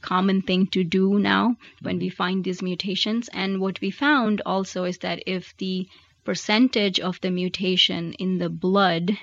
common 0.00 0.42
thing 0.42 0.68
to 0.68 0.84
do 0.84 1.18
now 1.18 1.56
when 1.82 1.98
we 1.98 2.08
find 2.08 2.44
these 2.44 2.62
mutations. 2.62 3.28
And 3.32 3.60
what 3.60 3.80
we 3.80 3.90
found 3.90 4.42
also 4.46 4.84
is 4.84 4.98
that 4.98 5.22
if 5.26 5.56
the 5.58 5.88
percentage 6.24 7.00
of 7.00 7.20
the 7.20 7.30
mutation 7.30 8.12
in 8.14 8.38
the 8.38 8.48
blood 8.48 9.18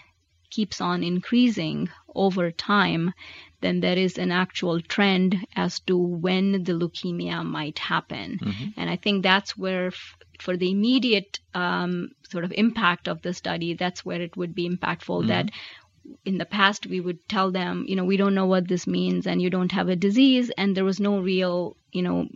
keeps 0.49 0.81
on 0.81 1.03
increasing 1.03 1.89
over 2.15 2.51
time, 2.51 3.13
then 3.61 3.79
there 3.79 3.97
is 3.97 4.17
an 4.17 4.31
actual 4.31 4.81
trend 4.81 5.35
as 5.55 5.79
to 5.81 5.97
when 5.97 6.63
the 6.63 6.73
leukemia 6.73 7.43
might 7.43 7.79
happen. 7.79 8.39
Mm-hmm. 8.41 8.79
And 8.79 8.89
I 8.89 8.95
think 8.95 9.23
that's 9.23 9.57
where, 9.57 9.87
f- 9.87 10.15
for 10.39 10.55
the 10.55 10.71
immediate 10.71 11.39
um, 11.53 12.11
sort 12.29 12.43
of 12.43 12.51
impact 12.51 13.07
of 13.07 13.21
the 13.21 13.33
study, 13.33 13.73
that's 13.73 14.05
where 14.05 14.21
it 14.21 14.37
would 14.37 14.53
be 14.53 14.69
impactful 14.69 15.19
mm-hmm. 15.19 15.27
that 15.27 15.51
in 16.23 16.37
the 16.37 16.45
past 16.45 16.87
we 16.87 17.01
would 17.01 17.27
tell 17.27 17.51
them 17.51 17.83
you 17.85 17.93
know 17.93 18.05
we 18.05 18.15
don't 18.15 18.33
know 18.33 18.45
what 18.45 18.65
this 18.65 18.87
means 18.87 19.27
and 19.27 19.41
you 19.41 19.49
don't 19.49 19.73
have 19.73 19.89
a 19.89 19.95
disease 19.97 20.49
and 20.57 20.73
there 20.73 20.85
was 20.85 21.01
no 21.01 21.19
real 21.19 21.75
you 21.91 22.01
know 22.01 22.29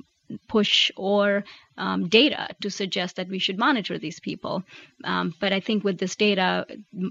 push 0.47 0.91
or 0.95 1.43
um, 1.77 2.09
data 2.09 2.49
to 2.61 2.69
suggest 2.69 3.15
that 3.15 3.29
we 3.29 3.39
should 3.39 3.57
monitor 3.57 3.97
these 3.97 4.19
people. 4.19 4.63
Um, 5.03 5.33
but 5.39 5.53
I 5.53 5.59
think 5.59 5.83
with 5.83 5.97
this 5.97 6.15
data, 6.15 6.65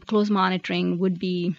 close 0.06 0.30
monitoring 0.30 0.98
would 0.98 1.18
be 1.18 1.56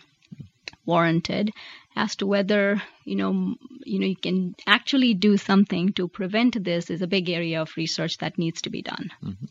warranted 0.85 1.51
as 1.95 2.15
to 2.17 2.25
whether 2.25 2.81
you 3.05 3.15
know 3.15 3.55
you 3.85 3.99
know 3.99 4.05
you 4.05 4.15
can 4.15 4.55
actually 4.67 5.13
do 5.13 5.37
something 5.37 5.93
to 5.93 6.07
prevent 6.07 6.63
this 6.63 6.89
is 6.89 7.01
a 7.01 7.07
big 7.07 7.29
area 7.29 7.61
of 7.61 7.75
research 7.77 8.17
that 8.19 8.37
needs 8.37 8.61
to 8.61 8.69
be 8.69 8.81
done. 8.81 9.09
Mm-hmm. 9.23 9.45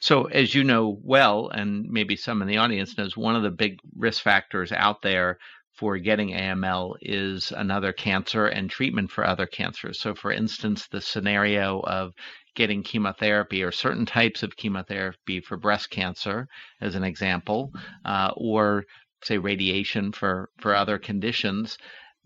So, 0.00 0.24
as 0.24 0.54
you 0.54 0.64
know 0.64 0.98
well, 1.04 1.48
and 1.48 1.88
maybe 1.88 2.16
some 2.16 2.42
in 2.42 2.48
the 2.48 2.56
audience 2.56 2.98
knows, 2.98 3.16
one 3.16 3.36
of 3.36 3.44
the 3.44 3.50
big 3.50 3.78
risk 3.96 4.22
factors 4.22 4.72
out 4.72 5.02
there 5.02 5.38
for 5.74 5.98
getting 5.98 6.30
AML 6.30 6.96
is 7.00 7.52
another 7.52 7.92
cancer 7.92 8.46
and 8.46 8.68
treatment 8.68 9.10
for 9.10 9.26
other 9.26 9.46
cancers. 9.46 10.00
So, 10.00 10.14
for 10.14 10.32
instance, 10.32 10.88
the 10.88 11.00
scenario 11.00 11.80
of 11.80 12.12
getting 12.54 12.82
chemotherapy 12.82 13.62
or 13.62 13.72
certain 13.72 14.04
types 14.04 14.42
of 14.42 14.56
chemotherapy 14.56 15.40
for 15.40 15.56
breast 15.56 15.90
cancer, 15.90 16.48
as 16.80 16.94
an 16.94 17.04
example, 17.04 17.72
uh, 18.04 18.32
or 18.36 18.84
say 19.22 19.38
radiation 19.38 20.12
for, 20.12 20.50
for 20.58 20.74
other 20.74 20.98
conditions, 20.98 21.78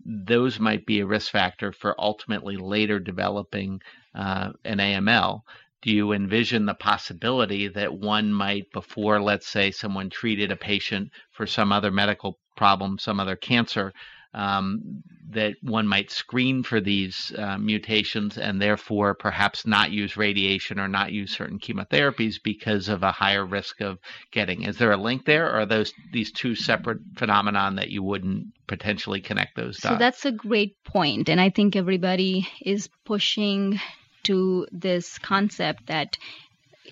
those 0.05 0.59
might 0.59 0.85
be 0.85 0.99
a 0.99 1.05
risk 1.05 1.31
factor 1.31 1.71
for 1.71 1.95
ultimately 1.99 2.55
later 2.57 2.99
developing 2.99 3.81
uh, 4.15 4.51
an 4.63 4.77
AML. 4.77 5.41
Do 5.81 5.91
you 5.91 6.11
envision 6.11 6.65
the 6.65 6.73
possibility 6.73 7.67
that 7.67 7.93
one 7.93 8.33
might, 8.33 8.71
before, 8.71 9.21
let's 9.21 9.47
say, 9.47 9.71
someone 9.71 10.09
treated 10.09 10.51
a 10.51 10.55
patient 10.55 11.11
for 11.31 11.45
some 11.45 11.71
other 11.71 11.91
medical 11.91 12.39
problem, 12.55 12.97
some 12.97 13.19
other 13.19 13.35
cancer, 13.35 13.93
um, 14.33 15.03
that 15.29 15.55
one 15.61 15.87
might 15.87 16.09
screen 16.09 16.63
for 16.63 16.79
these 16.79 17.33
uh, 17.37 17.57
mutations 17.57 18.37
and 18.37 18.61
therefore 18.61 19.13
perhaps 19.13 19.65
not 19.65 19.91
use 19.91 20.15
radiation 20.15 20.79
or 20.79 20.87
not 20.87 21.11
use 21.11 21.31
certain 21.31 21.59
chemotherapies 21.59 22.35
because 22.41 22.87
of 22.87 23.03
a 23.03 23.11
higher 23.11 23.45
risk 23.45 23.81
of 23.81 23.99
getting. 24.31 24.63
Is 24.63 24.77
there 24.77 24.91
a 24.91 24.97
link 24.97 25.25
there, 25.25 25.47
or 25.47 25.61
are 25.61 25.65
those 25.65 25.93
these 26.11 26.31
two 26.31 26.55
separate 26.55 26.99
phenomenon 27.15 27.75
that 27.75 27.89
you 27.89 28.03
wouldn't 28.03 28.47
potentially 28.67 29.21
connect 29.21 29.55
those 29.55 29.77
dots? 29.77 29.95
So 29.95 29.99
that's 29.99 30.25
a 30.25 30.31
great 30.31 30.81
point, 30.83 31.29
and 31.29 31.41
I 31.41 31.49
think 31.49 31.75
everybody 31.75 32.47
is 32.61 32.89
pushing 33.05 33.79
to 34.23 34.67
this 34.71 35.17
concept 35.17 35.87
that 35.87 36.17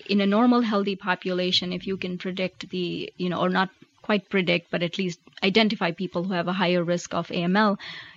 in 0.08 0.20
a 0.20 0.26
normal 0.26 0.60
healthy 0.60 0.96
population 0.96 1.72
if 1.72 1.86
you 1.86 1.96
can 1.96 2.18
predict 2.18 2.68
the 2.70 3.12
you 3.16 3.28
know 3.28 3.40
or 3.40 3.48
not 3.48 3.70
quite 4.06 4.30
predict, 4.30 4.70
but 4.70 4.82
at 4.82 4.98
least 4.98 5.18
identify 5.42 5.90
people 5.90 6.22
who 6.24 6.32
have 6.32 6.48
a 6.48 6.60
higher 6.62 6.84
risk 6.84 7.12
of 7.12 7.28
AML. 7.28 7.76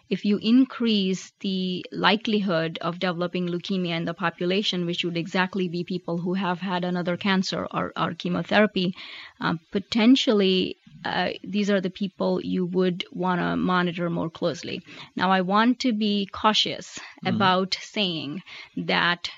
If 0.09 0.25
you 0.25 0.37
increase 0.41 1.31
the 1.39 1.85
likelihood 1.91 2.77
of 2.81 2.99
developing 2.99 3.47
leukemia 3.47 3.95
in 3.97 4.05
the 4.05 4.13
population, 4.13 4.85
which 4.85 5.03
would 5.03 5.17
exactly 5.17 5.67
be 5.67 5.83
people 5.83 6.17
who 6.17 6.33
have 6.35 6.59
had 6.59 6.83
another 6.83 7.17
cancer 7.17 7.67
or, 7.71 7.91
or 7.97 8.13
chemotherapy, 8.13 8.95
um, 9.39 9.59
potentially 9.71 10.77
uh, 11.05 11.29
these 11.43 11.69
are 11.69 11.81
the 11.81 11.89
people 11.89 12.41
you 12.41 12.65
would 12.65 13.05
want 13.11 13.39
to 13.39 13.55
monitor 13.55 14.09
more 14.09 14.29
closely. 14.29 14.81
Now, 15.15 15.31
I 15.31 15.41
want 15.41 15.79
to 15.81 15.93
be 15.93 16.27
cautious 16.31 16.97
mm-hmm. 16.97 17.35
about 17.35 17.77
saying 17.81 18.41
that 18.77 19.29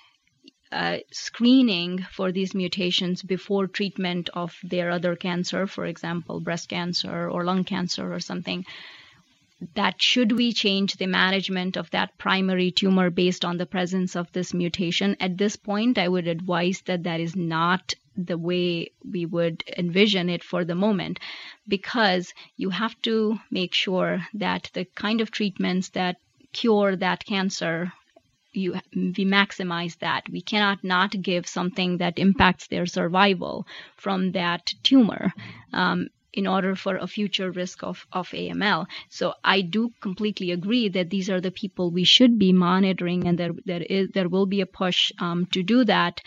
uh, 0.71 0.97
screening 1.11 2.05
for 2.11 2.31
these 2.31 2.55
mutations 2.55 3.21
before 3.21 3.67
treatment 3.67 4.29
of 4.33 4.57
their 4.63 4.89
other 4.89 5.15
cancer, 5.15 5.67
for 5.67 5.85
example, 5.85 6.39
breast 6.39 6.69
cancer 6.69 7.29
or 7.29 7.43
lung 7.43 7.63
cancer 7.63 8.13
or 8.13 8.19
something, 8.19 8.65
that 9.75 10.01
should 10.01 10.31
we 10.31 10.53
change 10.53 10.95
the 10.95 11.05
management 11.05 11.77
of 11.77 11.89
that 11.91 12.17
primary 12.17 12.71
tumor 12.71 13.09
based 13.09 13.45
on 13.45 13.57
the 13.57 13.65
presence 13.65 14.15
of 14.15 14.31
this 14.31 14.53
mutation? 14.53 15.15
At 15.19 15.37
this 15.37 15.55
point, 15.55 15.97
I 15.97 16.07
would 16.07 16.27
advise 16.27 16.81
that 16.85 17.03
that 17.03 17.19
is 17.19 17.35
not 17.35 17.93
the 18.17 18.37
way 18.37 18.91
we 19.09 19.25
would 19.25 19.63
envision 19.77 20.29
it 20.29 20.43
for 20.43 20.65
the 20.65 20.75
moment 20.75 21.19
because 21.67 22.33
you 22.57 22.69
have 22.69 22.99
to 23.03 23.39
make 23.49 23.73
sure 23.73 24.25
that 24.33 24.69
the 24.73 24.85
kind 24.85 25.21
of 25.21 25.31
treatments 25.31 25.89
that 25.89 26.17
cure 26.51 26.95
that 26.95 27.25
cancer 27.25 27.93
you 28.53 28.73
we 28.93 29.25
maximize 29.25 29.97
that 29.99 30.27
we 30.29 30.41
cannot 30.41 30.83
not 30.83 31.11
give 31.21 31.47
something 31.47 31.97
that 31.97 32.19
impacts 32.19 32.67
their 32.67 32.85
survival 32.85 33.65
from 33.95 34.31
that 34.33 34.73
tumor 34.83 35.33
um, 35.73 36.07
in 36.33 36.47
order 36.47 36.75
for 36.75 36.95
a 36.95 37.07
future 37.07 37.51
risk 37.51 37.83
of, 37.83 38.07
of 38.13 38.29
AML. 38.29 38.85
So 39.09 39.33
I 39.43 39.61
do 39.61 39.91
completely 39.99 40.51
agree 40.51 40.87
that 40.89 41.09
these 41.09 41.29
are 41.29 41.41
the 41.41 41.51
people 41.51 41.91
we 41.91 42.05
should 42.05 42.39
be 42.39 42.53
monitoring 42.53 43.27
and 43.27 43.37
there, 43.37 43.51
there 43.65 43.81
is 43.81 44.09
there 44.13 44.29
will 44.29 44.45
be 44.45 44.61
a 44.61 44.65
push 44.65 45.11
um, 45.19 45.45
to 45.47 45.63
do 45.63 45.83
that 45.85 46.21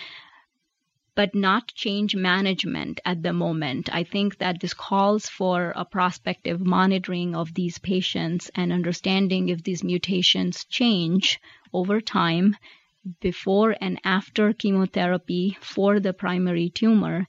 but 1.16 1.32
not 1.32 1.68
change 1.68 2.16
management 2.16 3.00
at 3.04 3.22
the 3.22 3.32
moment. 3.32 3.88
I 3.92 4.02
think 4.02 4.38
that 4.38 4.60
this 4.60 4.74
calls 4.74 5.28
for 5.28 5.72
a 5.76 5.84
prospective 5.84 6.60
monitoring 6.60 7.36
of 7.36 7.54
these 7.54 7.78
patients 7.78 8.50
and 8.56 8.72
understanding 8.72 9.48
if 9.48 9.62
these 9.62 9.84
mutations 9.84 10.64
change 10.64 11.40
over 11.74 12.00
time 12.00 12.56
before 13.20 13.76
and 13.80 14.00
after 14.04 14.54
chemotherapy 14.54 15.58
for 15.60 16.00
the 16.00 16.14
primary 16.14 16.70
tumor. 16.70 17.26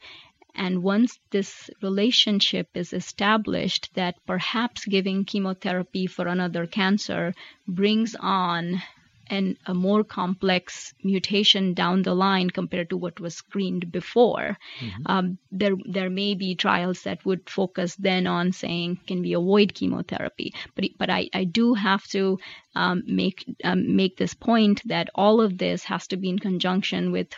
And 0.56 0.84
once 0.84 1.20
this 1.32 1.70
relationship 1.82 2.70
is 2.74 2.94
established, 2.94 3.94
that 3.96 4.16
perhaps 4.26 4.86
giving 4.86 5.26
chemotherapy 5.26 6.06
for 6.08 6.28
another 6.28 6.66
cancer 6.66 7.34
brings 7.68 8.16
on 8.16 8.82
and 9.28 9.58
a 9.66 9.74
more 9.74 10.04
complex 10.04 10.94
mutation 11.04 11.74
down 11.74 12.02
the 12.02 12.14
line 12.14 12.50
compared 12.50 12.90
to 12.90 12.98
what 12.98 13.20
was 13.20 13.36
screened 13.36 13.92
before. 13.92 14.58
Mm-hmm. 14.80 15.02
Um, 15.06 15.38
there, 15.52 15.76
there 15.86 16.10
may 16.10 16.36
be 16.36 16.56
trials 16.56 17.02
that 17.04 17.26
would 17.26 17.50
focus 17.50 17.96
then 17.96 18.28
on 18.28 18.52
saying, 18.52 19.00
can 19.08 19.22
we 19.22 19.34
avoid 19.34 19.74
chemotherapy? 19.74 20.54
But, 20.76 20.86
but 20.98 21.10
I, 21.10 21.30
I 21.34 21.44
do 21.44 21.74
have 21.74 22.06
to 22.08 22.40
um, 22.76 23.04
make 23.08 23.46
um, 23.64 23.96
make 23.96 24.18
this 24.18 24.34
point 24.34 24.82
that 24.86 25.10
all 25.16 25.42
of 25.42 25.58
this 25.58 25.84
has 25.86 26.08
to 26.08 26.18
be 26.18 26.30
in 26.30 26.40
conjunction 26.40 27.12
with 27.12 27.30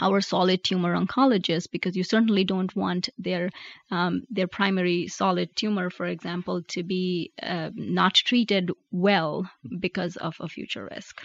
our 0.00 0.20
solid 0.20 0.62
tumor 0.64 0.94
oncologists 0.94 1.70
because 1.70 1.96
you 1.96 2.04
certainly 2.04 2.44
don't 2.44 2.74
want 2.76 3.08
their 3.18 3.50
um, 3.90 4.22
their 4.30 4.46
primary 4.46 5.08
solid 5.08 5.54
tumor, 5.56 5.90
for 5.90 6.06
example, 6.06 6.62
to 6.68 6.82
be 6.82 7.32
uh, 7.42 7.70
not 7.74 8.14
treated 8.14 8.70
well 8.90 9.50
because 9.80 10.16
of 10.16 10.36
a 10.40 10.48
future 10.48 10.88
risk. 10.94 11.22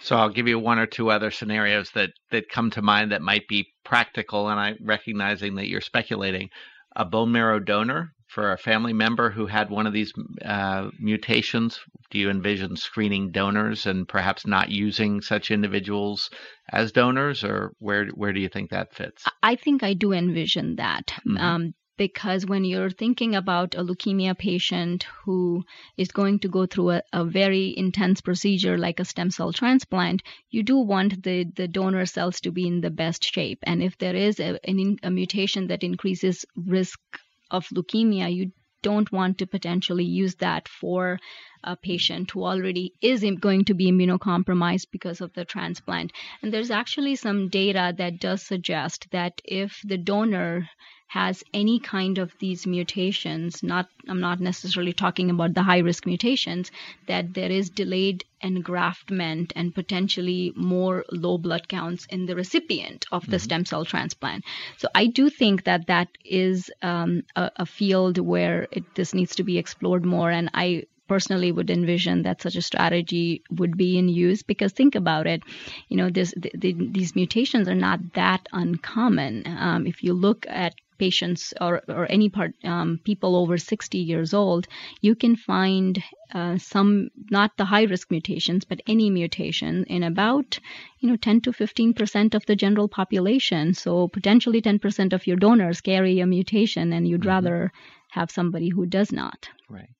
So 0.00 0.16
I'll 0.16 0.28
give 0.28 0.46
you 0.46 0.58
one 0.58 0.78
or 0.78 0.86
two 0.86 1.10
other 1.10 1.30
scenarios 1.30 1.90
that 1.92 2.10
that 2.30 2.48
come 2.48 2.70
to 2.72 2.82
mind 2.82 3.12
that 3.12 3.22
might 3.22 3.48
be 3.48 3.68
practical, 3.84 4.48
and 4.48 4.60
I 4.60 4.74
recognizing 4.80 5.56
that 5.56 5.68
you're 5.68 5.80
speculating. 5.80 6.50
A 6.98 7.04
bone 7.04 7.32
marrow 7.32 7.60
donor 7.60 8.14
for 8.36 8.52
a 8.52 8.58
family 8.58 8.92
member 8.92 9.30
who 9.30 9.46
had 9.46 9.70
one 9.70 9.86
of 9.86 9.94
these 9.94 10.12
uh, 10.44 10.90
mutations? 10.98 11.80
Do 12.10 12.18
you 12.18 12.28
envision 12.28 12.76
screening 12.76 13.30
donors 13.30 13.86
and 13.86 14.06
perhaps 14.06 14.46
not 14.46 14.68
using 14.68 15.22
such 15.22 15.50
individuals 15.50 16.28
as 16.70 16.92
donors, 16.92 17.44
or 17.44 17.72
where 17.78 18.08
where 18.08 18.34
do 18.34 18.40
you 18.40 18.50
think 18.50 18.68
that 18.70 18.94
fits? 18.94 19.24
I 19.42 19.56
think 19.56 19.82
I 19.82 19.94
do 19.94 20.12
envision 20.12 20.76
that. 20.76 21.06
Mm-hmm. 21.26 21.38
Um, 21.38 21.74
because 21.96 22.44
when 22.44 22.66
you're 22.66 22.90
thinking 22.90 23.34
about 23.34 23.74
a 23.74 23.82
leukemia 23.82 24.36
patient 24.36 25.06
who 25.24 25.64
is 25.96 26.08
going 26.08 26.40
to 26.40 26.48
go 26.48 26.66
through 26.66 26.90
a, 26.90 27.02
a, 27.14 27.24
very 27.24 27.72
intense 27.74 28.20
procedure 28.20 28.76
like 28.76 29.00
a 29.00 29.04
stem 29.06 29.30
cell 29.30 29.50
transplant, 29.50 30.22
you 30.50 30.62
do 30.62 30.76
want 30.76 31.22
the, 31.22 31.44
the 31.56 31.66
donor 31.66 32.04
cells 32.04 32.42
to 32.42 32.52
be 32.52 32.66
in 32.66 32.82
the 32.82 32.90
best 32.90 33.24
shape. 33.24 33.60
And 33.62 33.82
if 33.82 33.96
there 33.96 34.14
is 34.14 34.38
a, 34.40 34.58
a 35.02 35.10
mutation 35.10 35.68
that 35.68 35.82
increases 35.82 36.44
risk 36.54 37.00
of 37.50 37.66
leukemia, 37.68 38.34
you 38.34 38.52
don't 38.82 39.10
want 39.10 39.38
to 39.38 39.46
potentially 39.46 40.04
use 40.04 40.36
that 40.36 40.68
for 40.68 41.18
a 41.64 41.76
patient 41.76 42.30
who 42.30 42.44
already 42.44 42.92
is 43.00 43.24
going 43.40 43.64
to 43.64 43.74
be 43.74 43.90
immunocompromised 43.90 44.86
because 44.92 45.20
of 45.20 45.32
the 45.32 45.44
transplant. 45.44 46.12
And 46.40 46.52
there's 46.52 46.70
actually 46.70 47.16
some 47.16 47.48
data 47.48 47.94
that 47.98 48.20
does 48.20 48.42
suggest 48.42 49.08
that 49.10 49.40
if 49.44 49.80
the 49.84 49.98
donor 49.98 50.68
has 51.08 51.44
any 51.54 51.78
kind 51.78 52.18
of 52.18 52.32
these 52.40 52.66
mutations, 52.66 53.62
not 53.62 53.88
I'm 54.08 54.20
not 54.20 54.40
necessarily 54.40 54.92
talking 54.92 55.30
about 55.30 55.54
the 55.54 55.62
high 55.62 55.78
risk 55.78 56.04
mutations, 56.04 56.70
that 57.06 57.32
there 57.32 57.50
is 57.50 57.70
delayed 57.70 58.24
engraftment 58.42 59.52
and 59.54 59.74
potentially 59.74 60.52
more 60.56 61.04
low 61.10 61.38
blood 61.38 61.68
counts 61.68 62.06
in 62.06 62.26
the 62.26 62.34
recipient 62.34 63.06
of 63.12 63.24
the 63.24 63.36
mm-hmm. 63.36 63.44
stem 63.44 63.64
cell 63.64 63.84
transplant. 63.84 64.44
So 64.78 64.88
I 64.94 65.06
do 65.06 65.30
think 65.30 65.64
that 65.64 65.86
that 65.86 66.08
is 66.24 66.70
um, 66.82 67.22
a, 67.34 67.50
a, 67.56 67.66
field 67.66 68.18
where 68.18 68.68
it, 68.70 68.94
this 68.94 69.14
needs 69.14 69.36
to 69.36 69.44
be 69.44 69.58
explored 69.58 70.04
more, 70.04 70.30
and 70.30 70.50
I 70.54 70.84
personally 71.08 71.52
would 71.52 71.70
envision 71.70 72.22
that 72.22 72.42
such 72.42 72.56
a 72.56 72.62
strategy 72.62 73.42
would 73.50 73.76
be 73.76 73.96
in 73.96 74.08
use 74.08 74.42
because 74.42 74.72
think 74.72 74.96
about 74.96 75.26
it 75.26 75.40
you 75.88 75.96
know 75.96 76.10
this, 76.10 76.34
the, 76.36 76.50
the, 76.54 76.72
these 76.72 77.14
mutations 77.14 77.68
are 77.68 77.76
not 77.76 78.00
that 78.14 78.44
uncommon 78.52 79.44
um, 79.46 79.86
if 79.86 80.02
you 80.02 80.12
look 80.12 80.44
at 80.48 80.74
patients 80.98 81.54
or, 81.60 81.82
or 81.88 82.06
any 82.10 82.28
part 82.28 82.54
um, 82.64 83.00
people 83.04 83.36
over 83.36 83.58
60 83.58 83.98
years 83.98 84.34
old 84.34 84.66
you 85.00 85.14
can 85.14 85.36
find 85.36 86.02
uh, 86.32 86.58
some 86.58 87.08
not 87.30 87.56
the 87.56 87.64
high 87.64 87.84
risk 87.84 88.10
mutations 88.10 88.64
but 88.64 88.80
any 88.86 89.10
mutation 89.10 89.84
in 89.84 90.02
about 90.02 90.58
you 91.00 91.08
know 91.08 91.16
10 91.16 91.40
to 91.42 91.52
15 91.52 91.94
percent 91.94 92.34
of 92.34 92.44
the 92.46 92.56
general 92.56 92.88
population 92.88 93.74
so 93.74 94.08
potentially 94.08 94.60
10 94.60 94.78
percent 94.78 95.12
of 95.12 95.26
your 95.26 95.36
donors 95.36 95.80
carry 95.80 96.20
a 96.20 96.26
mutation 96.26 96.92
and 96.92 97.06
you'd 97.08 97.20
mm-hmm. 97.20 97.28
rather 97.28 97.72
have 98.16 98.30
somebody 98.30 98.70
who 98.70 98.86
does 98.86 99.12
not. 99.12 99.48
Right. 99.68 99.90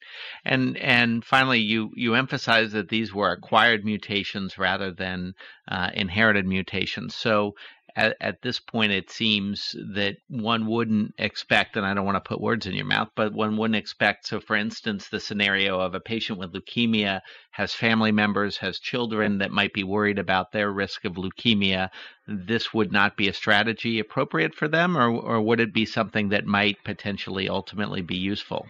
And 0.44 0.76
and 0.78 1.24
finally, 1.24 1.60
you 1.60 1.90
you 1.94 2.14
emphasize 2.14 2.72
that 2.72 2.88
these 2.88 3.12
were 3.12 3.32
acquired 3.32 3.84
mutations 3.84 4.58
rather 4.58 4.92
than 4.92 5.34
uh, 5.68 5.90
inherited 5.92 6.46
mutations. 6.46 7.14
So 7.14 7.54
at, 7.96 8.14
at 8.20 8.42
this 8.42 8.60
point, 8.60 8.92
it 8.92 9.10
seems 9.10 9.74
that 9.94 10.18
one 10.28 10.66
wouldn't 10.66 11.14
expect, 11.16 11.76
and 11.76 11.86
I 11.86 11.94
don't 11.94 12.04
want 12.04 12.22
to 12.22 12.28
put 12.28 12.40
words 12.40 12.66
in 12.66 12.74
your 12.74 12.84
mouth, 12.84 13.08
but 13.14 13.32
one 13.32 13.56
wouldn't 13.56 13.76
expect. 13.76 14.26
So, 14.26 14.38
for 14.38 14.54
instance, 14.54 15.08
the 15.08 15.18
scenario 15.18 15.80
of 15.80 15.94
a 15.94 16.00
patient 16.00 16.38
with 16.38 16.52
leukemia 16.52 17.22
has 17.52 17.72
family 17.72 18.12
members, 18.12 18.58
has 18.58 18.78
children 18.78 19.38
that 19.38 19.50
might 19.50 19.72
be 19.72 19.82
worried 19.82 20.18
about 20.18 20.52
their 20.52 20.70
risk 20.70 21.06
of 21.06 21.14
leukemia. 21.14 21.88
This 22.28 22.74
would 22.74 22.92
not 22.92 23.16
be 23.16 23.28
a 23.28 23.32
strategy 23.32 23.98
appropriate 23.98 24.54
for 24.54 24.68
them, 24.68 24.96
or, 24.96 25.08
or 25.08 25.40
would 25.40 25.60
it 25.60 25.72
be 25.72 25.86
something 25.86 26.28
that 26.28 26.44
might 26.44 26.84
potentially 26.84 27.48
ultimately 27.48 28.02
be 28.02 28.18
useful? 28.18 28.66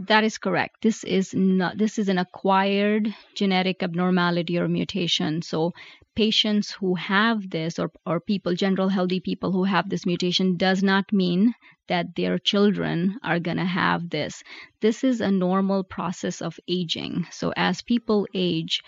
That 0.00 0.24
is 0.24 0.38
correct. 0.38 0.82
This 0.82 1.04
is 1.04 1.34
not 1.34 1.76
this 1.76 1.98
is 1.98 2.08
an 2.08 2.16
acquired 2.16 3.14
genetic 3.34 3.82
abnormality 3.82 4.58
or 4.58 4.66
mutation. 4.66 5.42
So 5.42 5.74
patients 6.20 6.70
who 6.72 6.94
have 6.96 7.48
this 7.48 7.78
or, 7.78 7.90
or 8.04 8.20
people, 8.20 8.54
general 8.54 8.90
healthy 8.90 9.20
people 9.20 9.52
who 9.52 9.64
have 9.64 9.88
this 9.88 10.04
mutation 10.04 10.58
does 10.58 10.82
not 10.82 11.10
mean 11.12 11.54
that 11.88 12.14
their 12.14 12.36
children 12.38 13.18
are 13.22 13.40
going 13.40 13.56
to 13.56 13.64
have 13.64 14.10
this. 14.10 14.42
This 14.82 15.02
is 15.02 15.22
a 15.22 15.30
normal 15.30 15.82
process 15.82 16.42
of 16.42 16.60
aging. 16.68 17.26
So 17.30 17.54
as 17.56 17.80
people 17.80 18.26
age, 18.34 18.82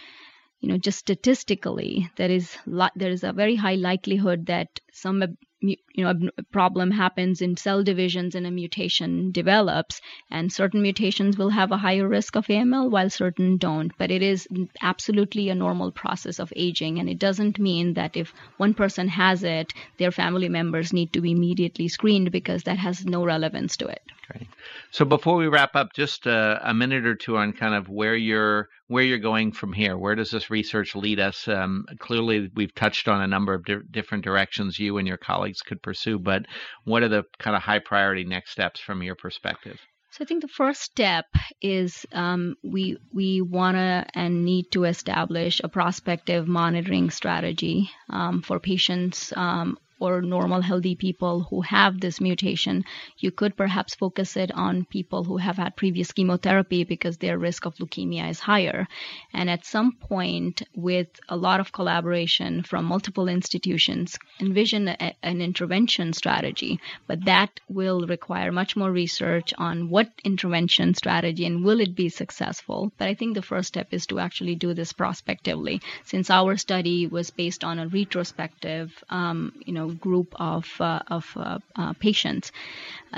you 0.60 0.68
know, 0.68 0.76
just 0.76 0.98
statistically, 0.98 2.10
there 2.16 2.30
is 2.30 2.54
there 2.96 3.10
is 3.10 3.24
a 3.24 3.32
very 3.32 3.56
high 3.56 3.78
likelihood 3.90 4.46
that 4.46 4.68
some 4.92 5.22
you 5.62 5.76
know 5.96 6.12
a 6.36 6.42
problem 6.44 6.90
happens 6.90 7.40
in 7.40 7.56
cell 7.56 7.82
divisions 7.82 8.34
and 8.34 8.46
a 8.46 8.50
mutation 8.50 9.30
develops 9.30 10.00
and 10.30 10.52
certain 10.52 10.82
mutations 10.82 11.38
will 11.38 11.50
have 11.50 11.70
a 11.70 11.76
higher 11.76 12.08
risk 12.08 12.36
of 12.36 12.46
AML 12.46 12.90
while 12.90 13.10
certain 13.10 13.56
don't. 13.56 13.92
But 13.96 14.10
it 14.10 14.22
is 14.22 14.48
absolutely 14.80 15.48
a 15.48 15.54
normal 15.54 15.92
process 15.92 16.38
of 16.38 16.52
aging 16.56 16.98
and 16.98 17.08
it 17.08 17.18
doesn't 17.18 17.58
mean 17.58 17.94
that 17.94 18.16
if 18.16 18.34
one 18.56 18.74
person 18.74 19.08
has 19.08 19.44
it 19.44 19.72
their 19.98 20.10
family 20.10 20.48
members 20.48 20.92
need 20.92 21.12
to 21.12 21.20
be 21.20 21.32
immediately 21.32 21.88
screened 21.88 22.32
because 22.32 22.64
that 22.64 22.78
has 22.78 23.06
no 23.06 23.24
relevance 23.24 23.76
to 23.78 23.86
it 23.86 24.02
Great. 24.30 24.48
So 24.92 25.04
before 25.04 25.36
we 25.36 25.48
wrap 25.48 25.74
up, 25.74 25.92
just 25.94 26.26
a, 26.26 26.60
a, 26.62 26.72
minute 26.72 27.06
or 27.06 27.16
two 27.16 27.36
on 27.36 27.52
kind 27.52 27.74
of 27.74 27.88
where 27.88 28.14
you're 28.14 28.68
where 28.86 29.02
you're 29.02 29.18
going 29.18 29.52
from 29.52 29.72
here. 29.72 29.96
Where 29.96 30.14
does 30.14 30.30
this 30.30 30.48
research 30.48 30.94
lead 30.94 31.18
us? 31.18 31.48
Um, 31.48 31.86
clearly, 31.98 32.50
we've 32.54 32.74
touched 32.74 33.08
on 33.08 33.20
a 33.20 33.26
number 33.26 33.52
of 33.54 33.64
di- 33.64 33.82
different 33.90 34.22
directions 34.22 34.78
you 34.78 34.98
and 34.98 35.08
your 35.08 35.16
colleagues 35.16 35.62
could 35.62 35.82
pursue, 35.82 36.18
but 36.18 36.46
what 36.84 37.02
are 37.02 37.08
the 37.08 37.24
kind 37.38 37.56
of 37.56 37.62
high 37.62 37.80
priority 37.80 38.24
next 38.24 38.52
steps 38.52 38.80
from 38.80 39.02
your 39.02 39.16
perspective? 39.16 39.78
So 40.12 40.22
I 40.22 40.26
think 40.26 40.42
the 40.42 40.48
first 40.48 40.82
step 40.82 41.24
is 41.62 42.06
um, 42.12 42.56
we 42.62 42.98
we 43.12 43.40
want 43.40 43.76
to 43.76 44.06
and 44.14 44.44
need 44.44 44.70
to 44.72 44.84
establish 44.84 45.60
a 45.64 45.68
prospective 45.68 46.46
monitoring 46.46 47.10
strategy 47.10 47.90
um, 48.10 48.42
for 48.42 48.60
patients 48.60 49.32
um, 49.36 49.78
or 50.02 50.20
normal 50.20 50.60
healthy 50.60 50.96
people 50.96 51.44
who 51.48 51.60
have 51.60 52.00
this 52.00 52.20
mutation, 52.20 52.84
you 53.18 53.30
could 53.30 53.56
perhaps 53.56 53.94
focus 53.94 54.36
it 54.36 54.50
on 54.52 54.84
people 54.84 55.22
who 55.22 55.36
have 55.36 55.56
had 55.56 55.76
previous 55.76 56.10
chemotherapy 56.10 56.82
because 56.82 57.18
their 57.18 57.38
risk 57.38 57.66
of 57.66 57.76
leukemia 57.76 58.28
is 58.28 58.40
higher. 58.40 58.88
And 59.32 59.48
at 59.48 59.64
some 59.64 59.92
point, 59.92 60.62
with 60.74 61.08
a 61.28 61.36
lot 61.36 61.60
of 61.60 61.72
collaboration 61.72 62.64
from 62.64 62.84
multiple 62.84 63.28
institutions, 63.28 64.18
envision 64.40 64.88
a, 64.88 65.14
an 65.22 65.40
intervention 65.40 66.12
strategy. 66.12 66.80
But 67.06 67.24
that 67.26 67.60
will 67.68 68.00
require 68.06 68.50
much 68.50 68.74
more 68.74 68.90
research 68.90 69.54
on 69.56 69.88
what 69.88 70.10
intervention 70.24 70.94
strategy 70.94 71.46
and 71.46 71.64
will 71.64 71.80
it 71.80 71.94
be 71.94 72.08
successful. 72.08 72.92
But 72.98 73.06
I 73.08 73.14
think 73.14 73.34
the 73.34 73.42
first 73.42 73.68
step 73.68 73.88
is 73.92 74.06
to 74.06 74.18
actually 74.18 74.56
do 74.56 74.74
this 74.74 74.92
prospectively. 74.92 75.80
Since 76.04 76.28
our 76.28 76.56
study 76.56 77.06
was 77.06 77.30
based 77.30 77.62
on 77.62 77.78
a 77.78 77.86
retrospective, 77.86 78.92
um, 79.08 79.52
you 79.64 79.72
know, 79.72 79.91
group 79.92 80.34
of, 80.36 80.68
uh, 80.80 81.00
of 81.08 81.30
uh, 81.36 81.58
uh, 81.76 81.92
patients. 81.94 82.52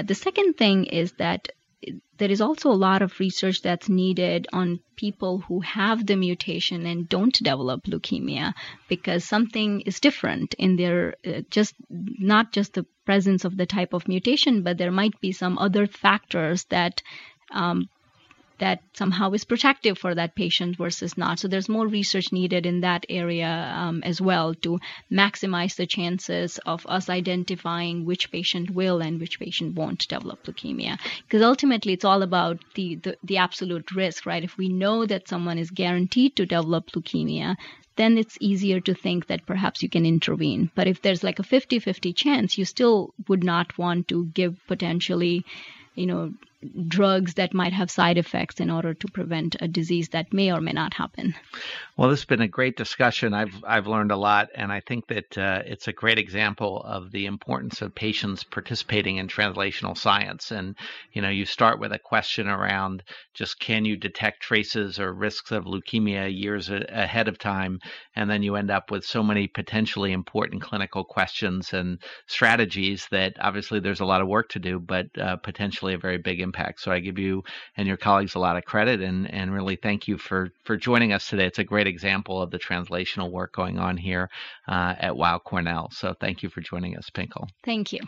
the 0.02 0.14
second 0.14 0.54
thing 0.54 0.84
is 0.84 1.12
that 1.12 1.48
there 2.16 2.30
is 2.30 2.40
also 2.40 2.70
a 2.70 2.82
lot 2.88 3.02
of 3.02 3.18
research 3.18 3.62
that's 3.62 3.88
needed 3.88 4.46
on 4.52 4.80
people 4.96 5.38
who 5.40 5.60
have 5.60 6.06
the 6.06 6.16
mutation 6.16 6.87
and 6.87 7.08
don't 7.08 7.34
develop 7.42 7.84
leukemia 7.84 8.54
because 8.88 9.24
something 9.24 9.80
is 9.82 10.00
different 10.00 10.54
in 10.54 10.76
their 10.76 11.14
uh, 11.26 11.40
just 11.50 11.74
not 11.90 12.52
just 12.52 12.74
the 12.74 12.87
presence 13.04 13.44
of 13.44 13.56
the 13.56 13.66
type 13.66 13.92
of 13.92 14.08
mutation 14.08 14.62
but 14.62 14.78
there 14.78 14.92
might 14.92 15.20
be 15.20 15.32
some 15.32 15.58
other 15.58 15.87
factors 15.87 16.64
that 16.64 17.02
um, 17.50 17.88
that 18.64 18.81
somehow 18.94 19.31
is 19.33 19.44
protective 19.44 19.98
for 19.98 20.14
that 20.14 20.35
patient 20.35 20.74
versus 20.79 21.18
not. 21.18 21.38
So 21.38 21.48
there's 21.48 21.68
more 21.68 21.87
research 21.87 22.33
needed 22.33 22.64
in 22.64 22.81
that 22.81 23.05
area 23.11 23.53
um, 23.77 24.03
as 24.03 24.22
well 24.22 24.55
to 24.66 24.81
maximize 25.12 25.77
the 25.77 25.87
chances 25.87 26.59
of 26.64 26.87
us 26.88 27.11
identifying 27.11 28.07
which 28.07 28.33
patient 28.33 28.70
will 28.70 29.03
and 29.03 29.20
which 29.20 29.38
patient 29.38 29.74
won't 29.74 30.09
develop 30.09 30.44
leukemia. 30.44 30.98
Because 31.24 31.42
ultimately, 31.42 31.92
it's 31.92 32.07
all 32.07 32.22
about 32.22 32.57
the, 32.74 32.94
the, 32.94 33.18
the 33.22 33.37
absolute 33.37 33.92
risk, 33.92 34.24
right? 34.24 34.42
If 34.42 34.57
we 34.57 34.70
know 34.70 35.05
that 35.05 35.29
someone 35.29 35.59
is 35.59 35.70
guaranteed 35.70 36.35
to 36.37 36.46
develop 36.46 36.90
leukemia, 36.92 37.57
then 37.96 38.16
it's 38.16 38.38
easier 38.40 38.81
to 38.81 38.94
think 38.94 39.27
that 39.27 39.44
perhaps 39.44 39.83
you 39.83 39.90
can 39.90 40.07
intervene. 40.07 40.70
But 40.74 40.88
if 40.88 41.03
there's 41.03 41.22
like 41.22 41.38
a 41.38 41.42
50 41.42 41.81
50 41.81 42.14
chance, 42.14 42.57
you 42.57 42.64
still 42.64 43.12
would 43.29 43.44
not 43.44 43.77
want 43.77 44.09
to 44.09 44.24
give 44.24 44.57
potentially, 44.66 45.44
you 45.94 46.07
know, 46.07 46.33
drugs 46.88 47.35
that 47.35 47.55
might 47.55 47.72
have 47.72 47.90
side 47.90 48.18
effects 48.18 48.61
in 48.61 48.70
order 48.70 48.94
to 48.94 49.09
prevent 49.09 49.57
a 49.61 49.68
disease 49.68 50.09
that 50.11 50.33
may 50.33 50.53
or 50.53 50.61
may 50.61 50.72
not 50.72 50.94
happen. 50.94 51.35
Well, 51.96 52.11
this 52.11 52.20
has 52.20 52.27
been 52.27 52.40
a 52.40 52.48
great 52.48 52.77
discussion. 52.77 53.35
I've 53.35 53.62
I've 53.66 53.87
learned 53.87 54.11
a 54.11 54.16
lot, 54.16 54.48
and 54.55 54.72
I 54.72 54.81
think 54.81 55.07
that 55.09 55.38
uh, 55.38 55.62
it's 55.64 55.88
a 55.88 55.92
great 55.92 56.18
example 56.18 56.83
of 56.83 57.12
the 57.12 57.27
importance 57.27 57.83
of 57.83 57.94
patients 57.94 58.42
participating 58.42 59.18
in 59.18 59.29
translational 59.29 59.96
science. 59.96 60.50
And 60.50 60.74
you 61.12 61.22
know, 61.22 61.29
you 61.29 61.46
start 61.46 61.79
with 61.79 61.92
a 61.92 61.98
question 61.98 62.48
around 62.48 63.03
just 63.33 63.61
can 63.61 63.85
you 63.85 63.96
detect 63.96 64.42
traces 64.42 64.98
or 64.98 65.12
risks 65.12 65.53
of 65.53 65.64
leukemia 65.64 66.37
years 66.37 66.70
a- 66.70 66.85
ahead 66.88 67.29
of 67.29 67.38
time, 67.38 67.79
and 68.16 68.29
then 68.29 68.42
you 68.42 68.57
end 68.57 68.70
up 68.70 68.90
with 68.90 69.05
so 69.05 69.22
many 69.22 69.46
potentially 69.46 70.12
important 70.12 70.62
clinical 70.62 71.05
questions 71.05 71.72
and 71.72 71.98
strategies 72.27 73.07
that 73.11 73.35
obviously 73.40 73.81
there's 73.81 74.00
a 74.00 74.05
lot 74.05 74.20
of 74.20 74.29
work 74.29 74.48
to 74.48 74.59
do, 74.59 74.81
but 74.81 75.07
uh, 75.18 75.37
potentially 75.37 75.94
a 75.94 75.98
very 75.98 76.18
big 76.18 76.40
impact. 76.40 76.53
So 76.78 76.92
I 76.92 77.00
give 77.00 77.18
you 77.18 77.42
and 77.76 77.86
your 77.86 77.96
colleagues 77.96 78.34
a 78.34 78.38
lot 78.38 78.56
of 78.56 78.64
credit, 78.64 79.00
and 79.00 79.30
and 79.32 79.52
really 79.52 79.76
thank 79.76 80.08
you 80.08 80.18
for 80.18 80.50
for 80.64 80.76
joining 80.76 81.12
us 81.12 81.28
today. 81.28 81.46
It's 81.46 81.58
a 81.58 81.64
great 81.64 81.86
example 81.86 82.40
of 82.40 82.50
the 82.50 82.58
translational 82.58 83.30
work 83.30 83.52
going 83.52 83.78
on 83.78 83.96
here 83.96 84.28
uh, 84.68 84.94
at 84.98 85.16
Weill 85.16 85.40
Cornell. 85.40 85.90
So 85.92 86.14
thank 86.20 86.42
you 86.42 86.48
for 86.48 86.60
joining 86.60 86.96
us, 86.96 87.10
Pinkal. 87.10 87.48
Thank 87.64 87.92
you. 87.92 88.00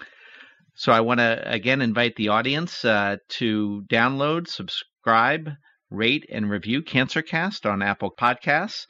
So 0.74 0.92
I 0.92 1.00
want 1.00 1.20
to 1.20 1.42
again 1.50 1.80
invite 1.80 2.16
the 2.16 2.28
audience 2.28 2.84
uh, 2.84 3.16
to 3.40 3.84
download, 3.90 4.46
subscribe, 4.48 5.50
rate, 5.90 6.26
and 6.30 6.50
review 6.50 6.82
CancerCast 6.82 7.70
on 7.70 7.82
Apple 7.82 8.10
Podcasts, 8.10 8.86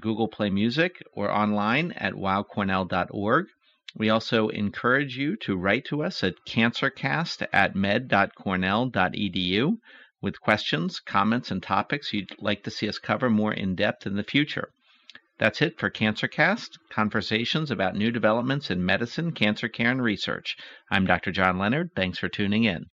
Google 0.00 0.28
Play 0.28 0.50
Music, 0.50 1.02
or 1.12 1.30
online 1.30 1.92
at 1.92 2.14
weillcornell.org. 2.14 3.46
We 3.98 4.10
also 4.10 4.48
encourage 4.48 5.16
you 5.16 5.36
to 5.36 5.56
write 5.56 5.86
to 5.86 6.02
us 6.02 6.22
at 6.22 6.34
cancercast 6.46 7.46
at 7.52 7.74
med.cornell.edu 7.74 9.78
with 10.20 10.40
questions, 10.40 11.00
comments, 11.00 11.50
and 11.50 11.62
topics 11.62 12.12
you'd 12.12 12.30
like 12.38 12.62
to 12.64 12.70
see 12.70 12.88
us 12.88 12.98
cover 12.98 13.30
more 13.30 13.54
in 13.54 13.74
depth 13.74 14.06
in 14.06 14.16
the 14.16 14.22
future. 14.22 14.68
That's 15.38 15.62
it 15.62 15.78
for 15.78 15.90
CancerCast, 15.90 16.78
conversations 16.90 17.70
about 17.70 17.94
new 17.94 18.10
developments 18.10 18.70
in 18.70 18.84
medicine, 18.84 19.32
cancer 19.32 19.68
care, 19.68 19.90
and 19.90 20.02
research. 20.02 20.56
I'm 20.90 21.06
Dr. 21.06 21.32
John 21.32 21.58
Leonard. 21.58 21.90
Thanks 21.94 22.18
for 22.18 22.28
tuning 22.28 22.64
in. 22.64 22.86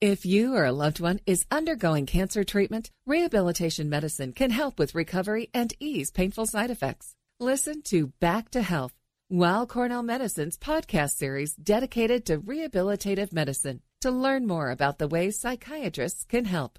If 0.00 0.26
you 0.26 0.54
or 0.54 0.64
a 0.64 0.72
loved 0.72 1.00
one 1.00 1.20
is 1.26 1.46
undergoing 1.50 2.06
cancer 2.06 2.44
treatment, 2.44 2.90
rehabilitation 3.06 3.88
medicine 3.88 4.32
can 4.32 4.50
help 4.50 4.78
with 4.78 4.94
recovery 4.94 5.48
and 5.54 5.72
ease 5.80 6.10
painful 6.10 6.46
side 6.46 6.70
effects. 6.70 7.14
Listen 7.40 7.82
to 7.82 8.08
Back 8.20 8.50
to 8.50 8.62
Health, 8.62 8.92
Weill 9.28 9.66
Cornell 9.66 10.04
Medicine's 10.04 10.56
podcast 10.56 11.16
series 11.16 11.56
dedicated 11.56 12.24
to 12.26 12.38
rehabilitative 12.38 13.32
medicine 13.32 13.80
to 14.00 14.12
learn 14.12 14.46
more 14.46 14.70
about 14.70 14.98
the 14.98 15.08
ways 15.08 15.42
physiatrists 15.42 16.28
can 16.28 16.44
help. 16.44 16.78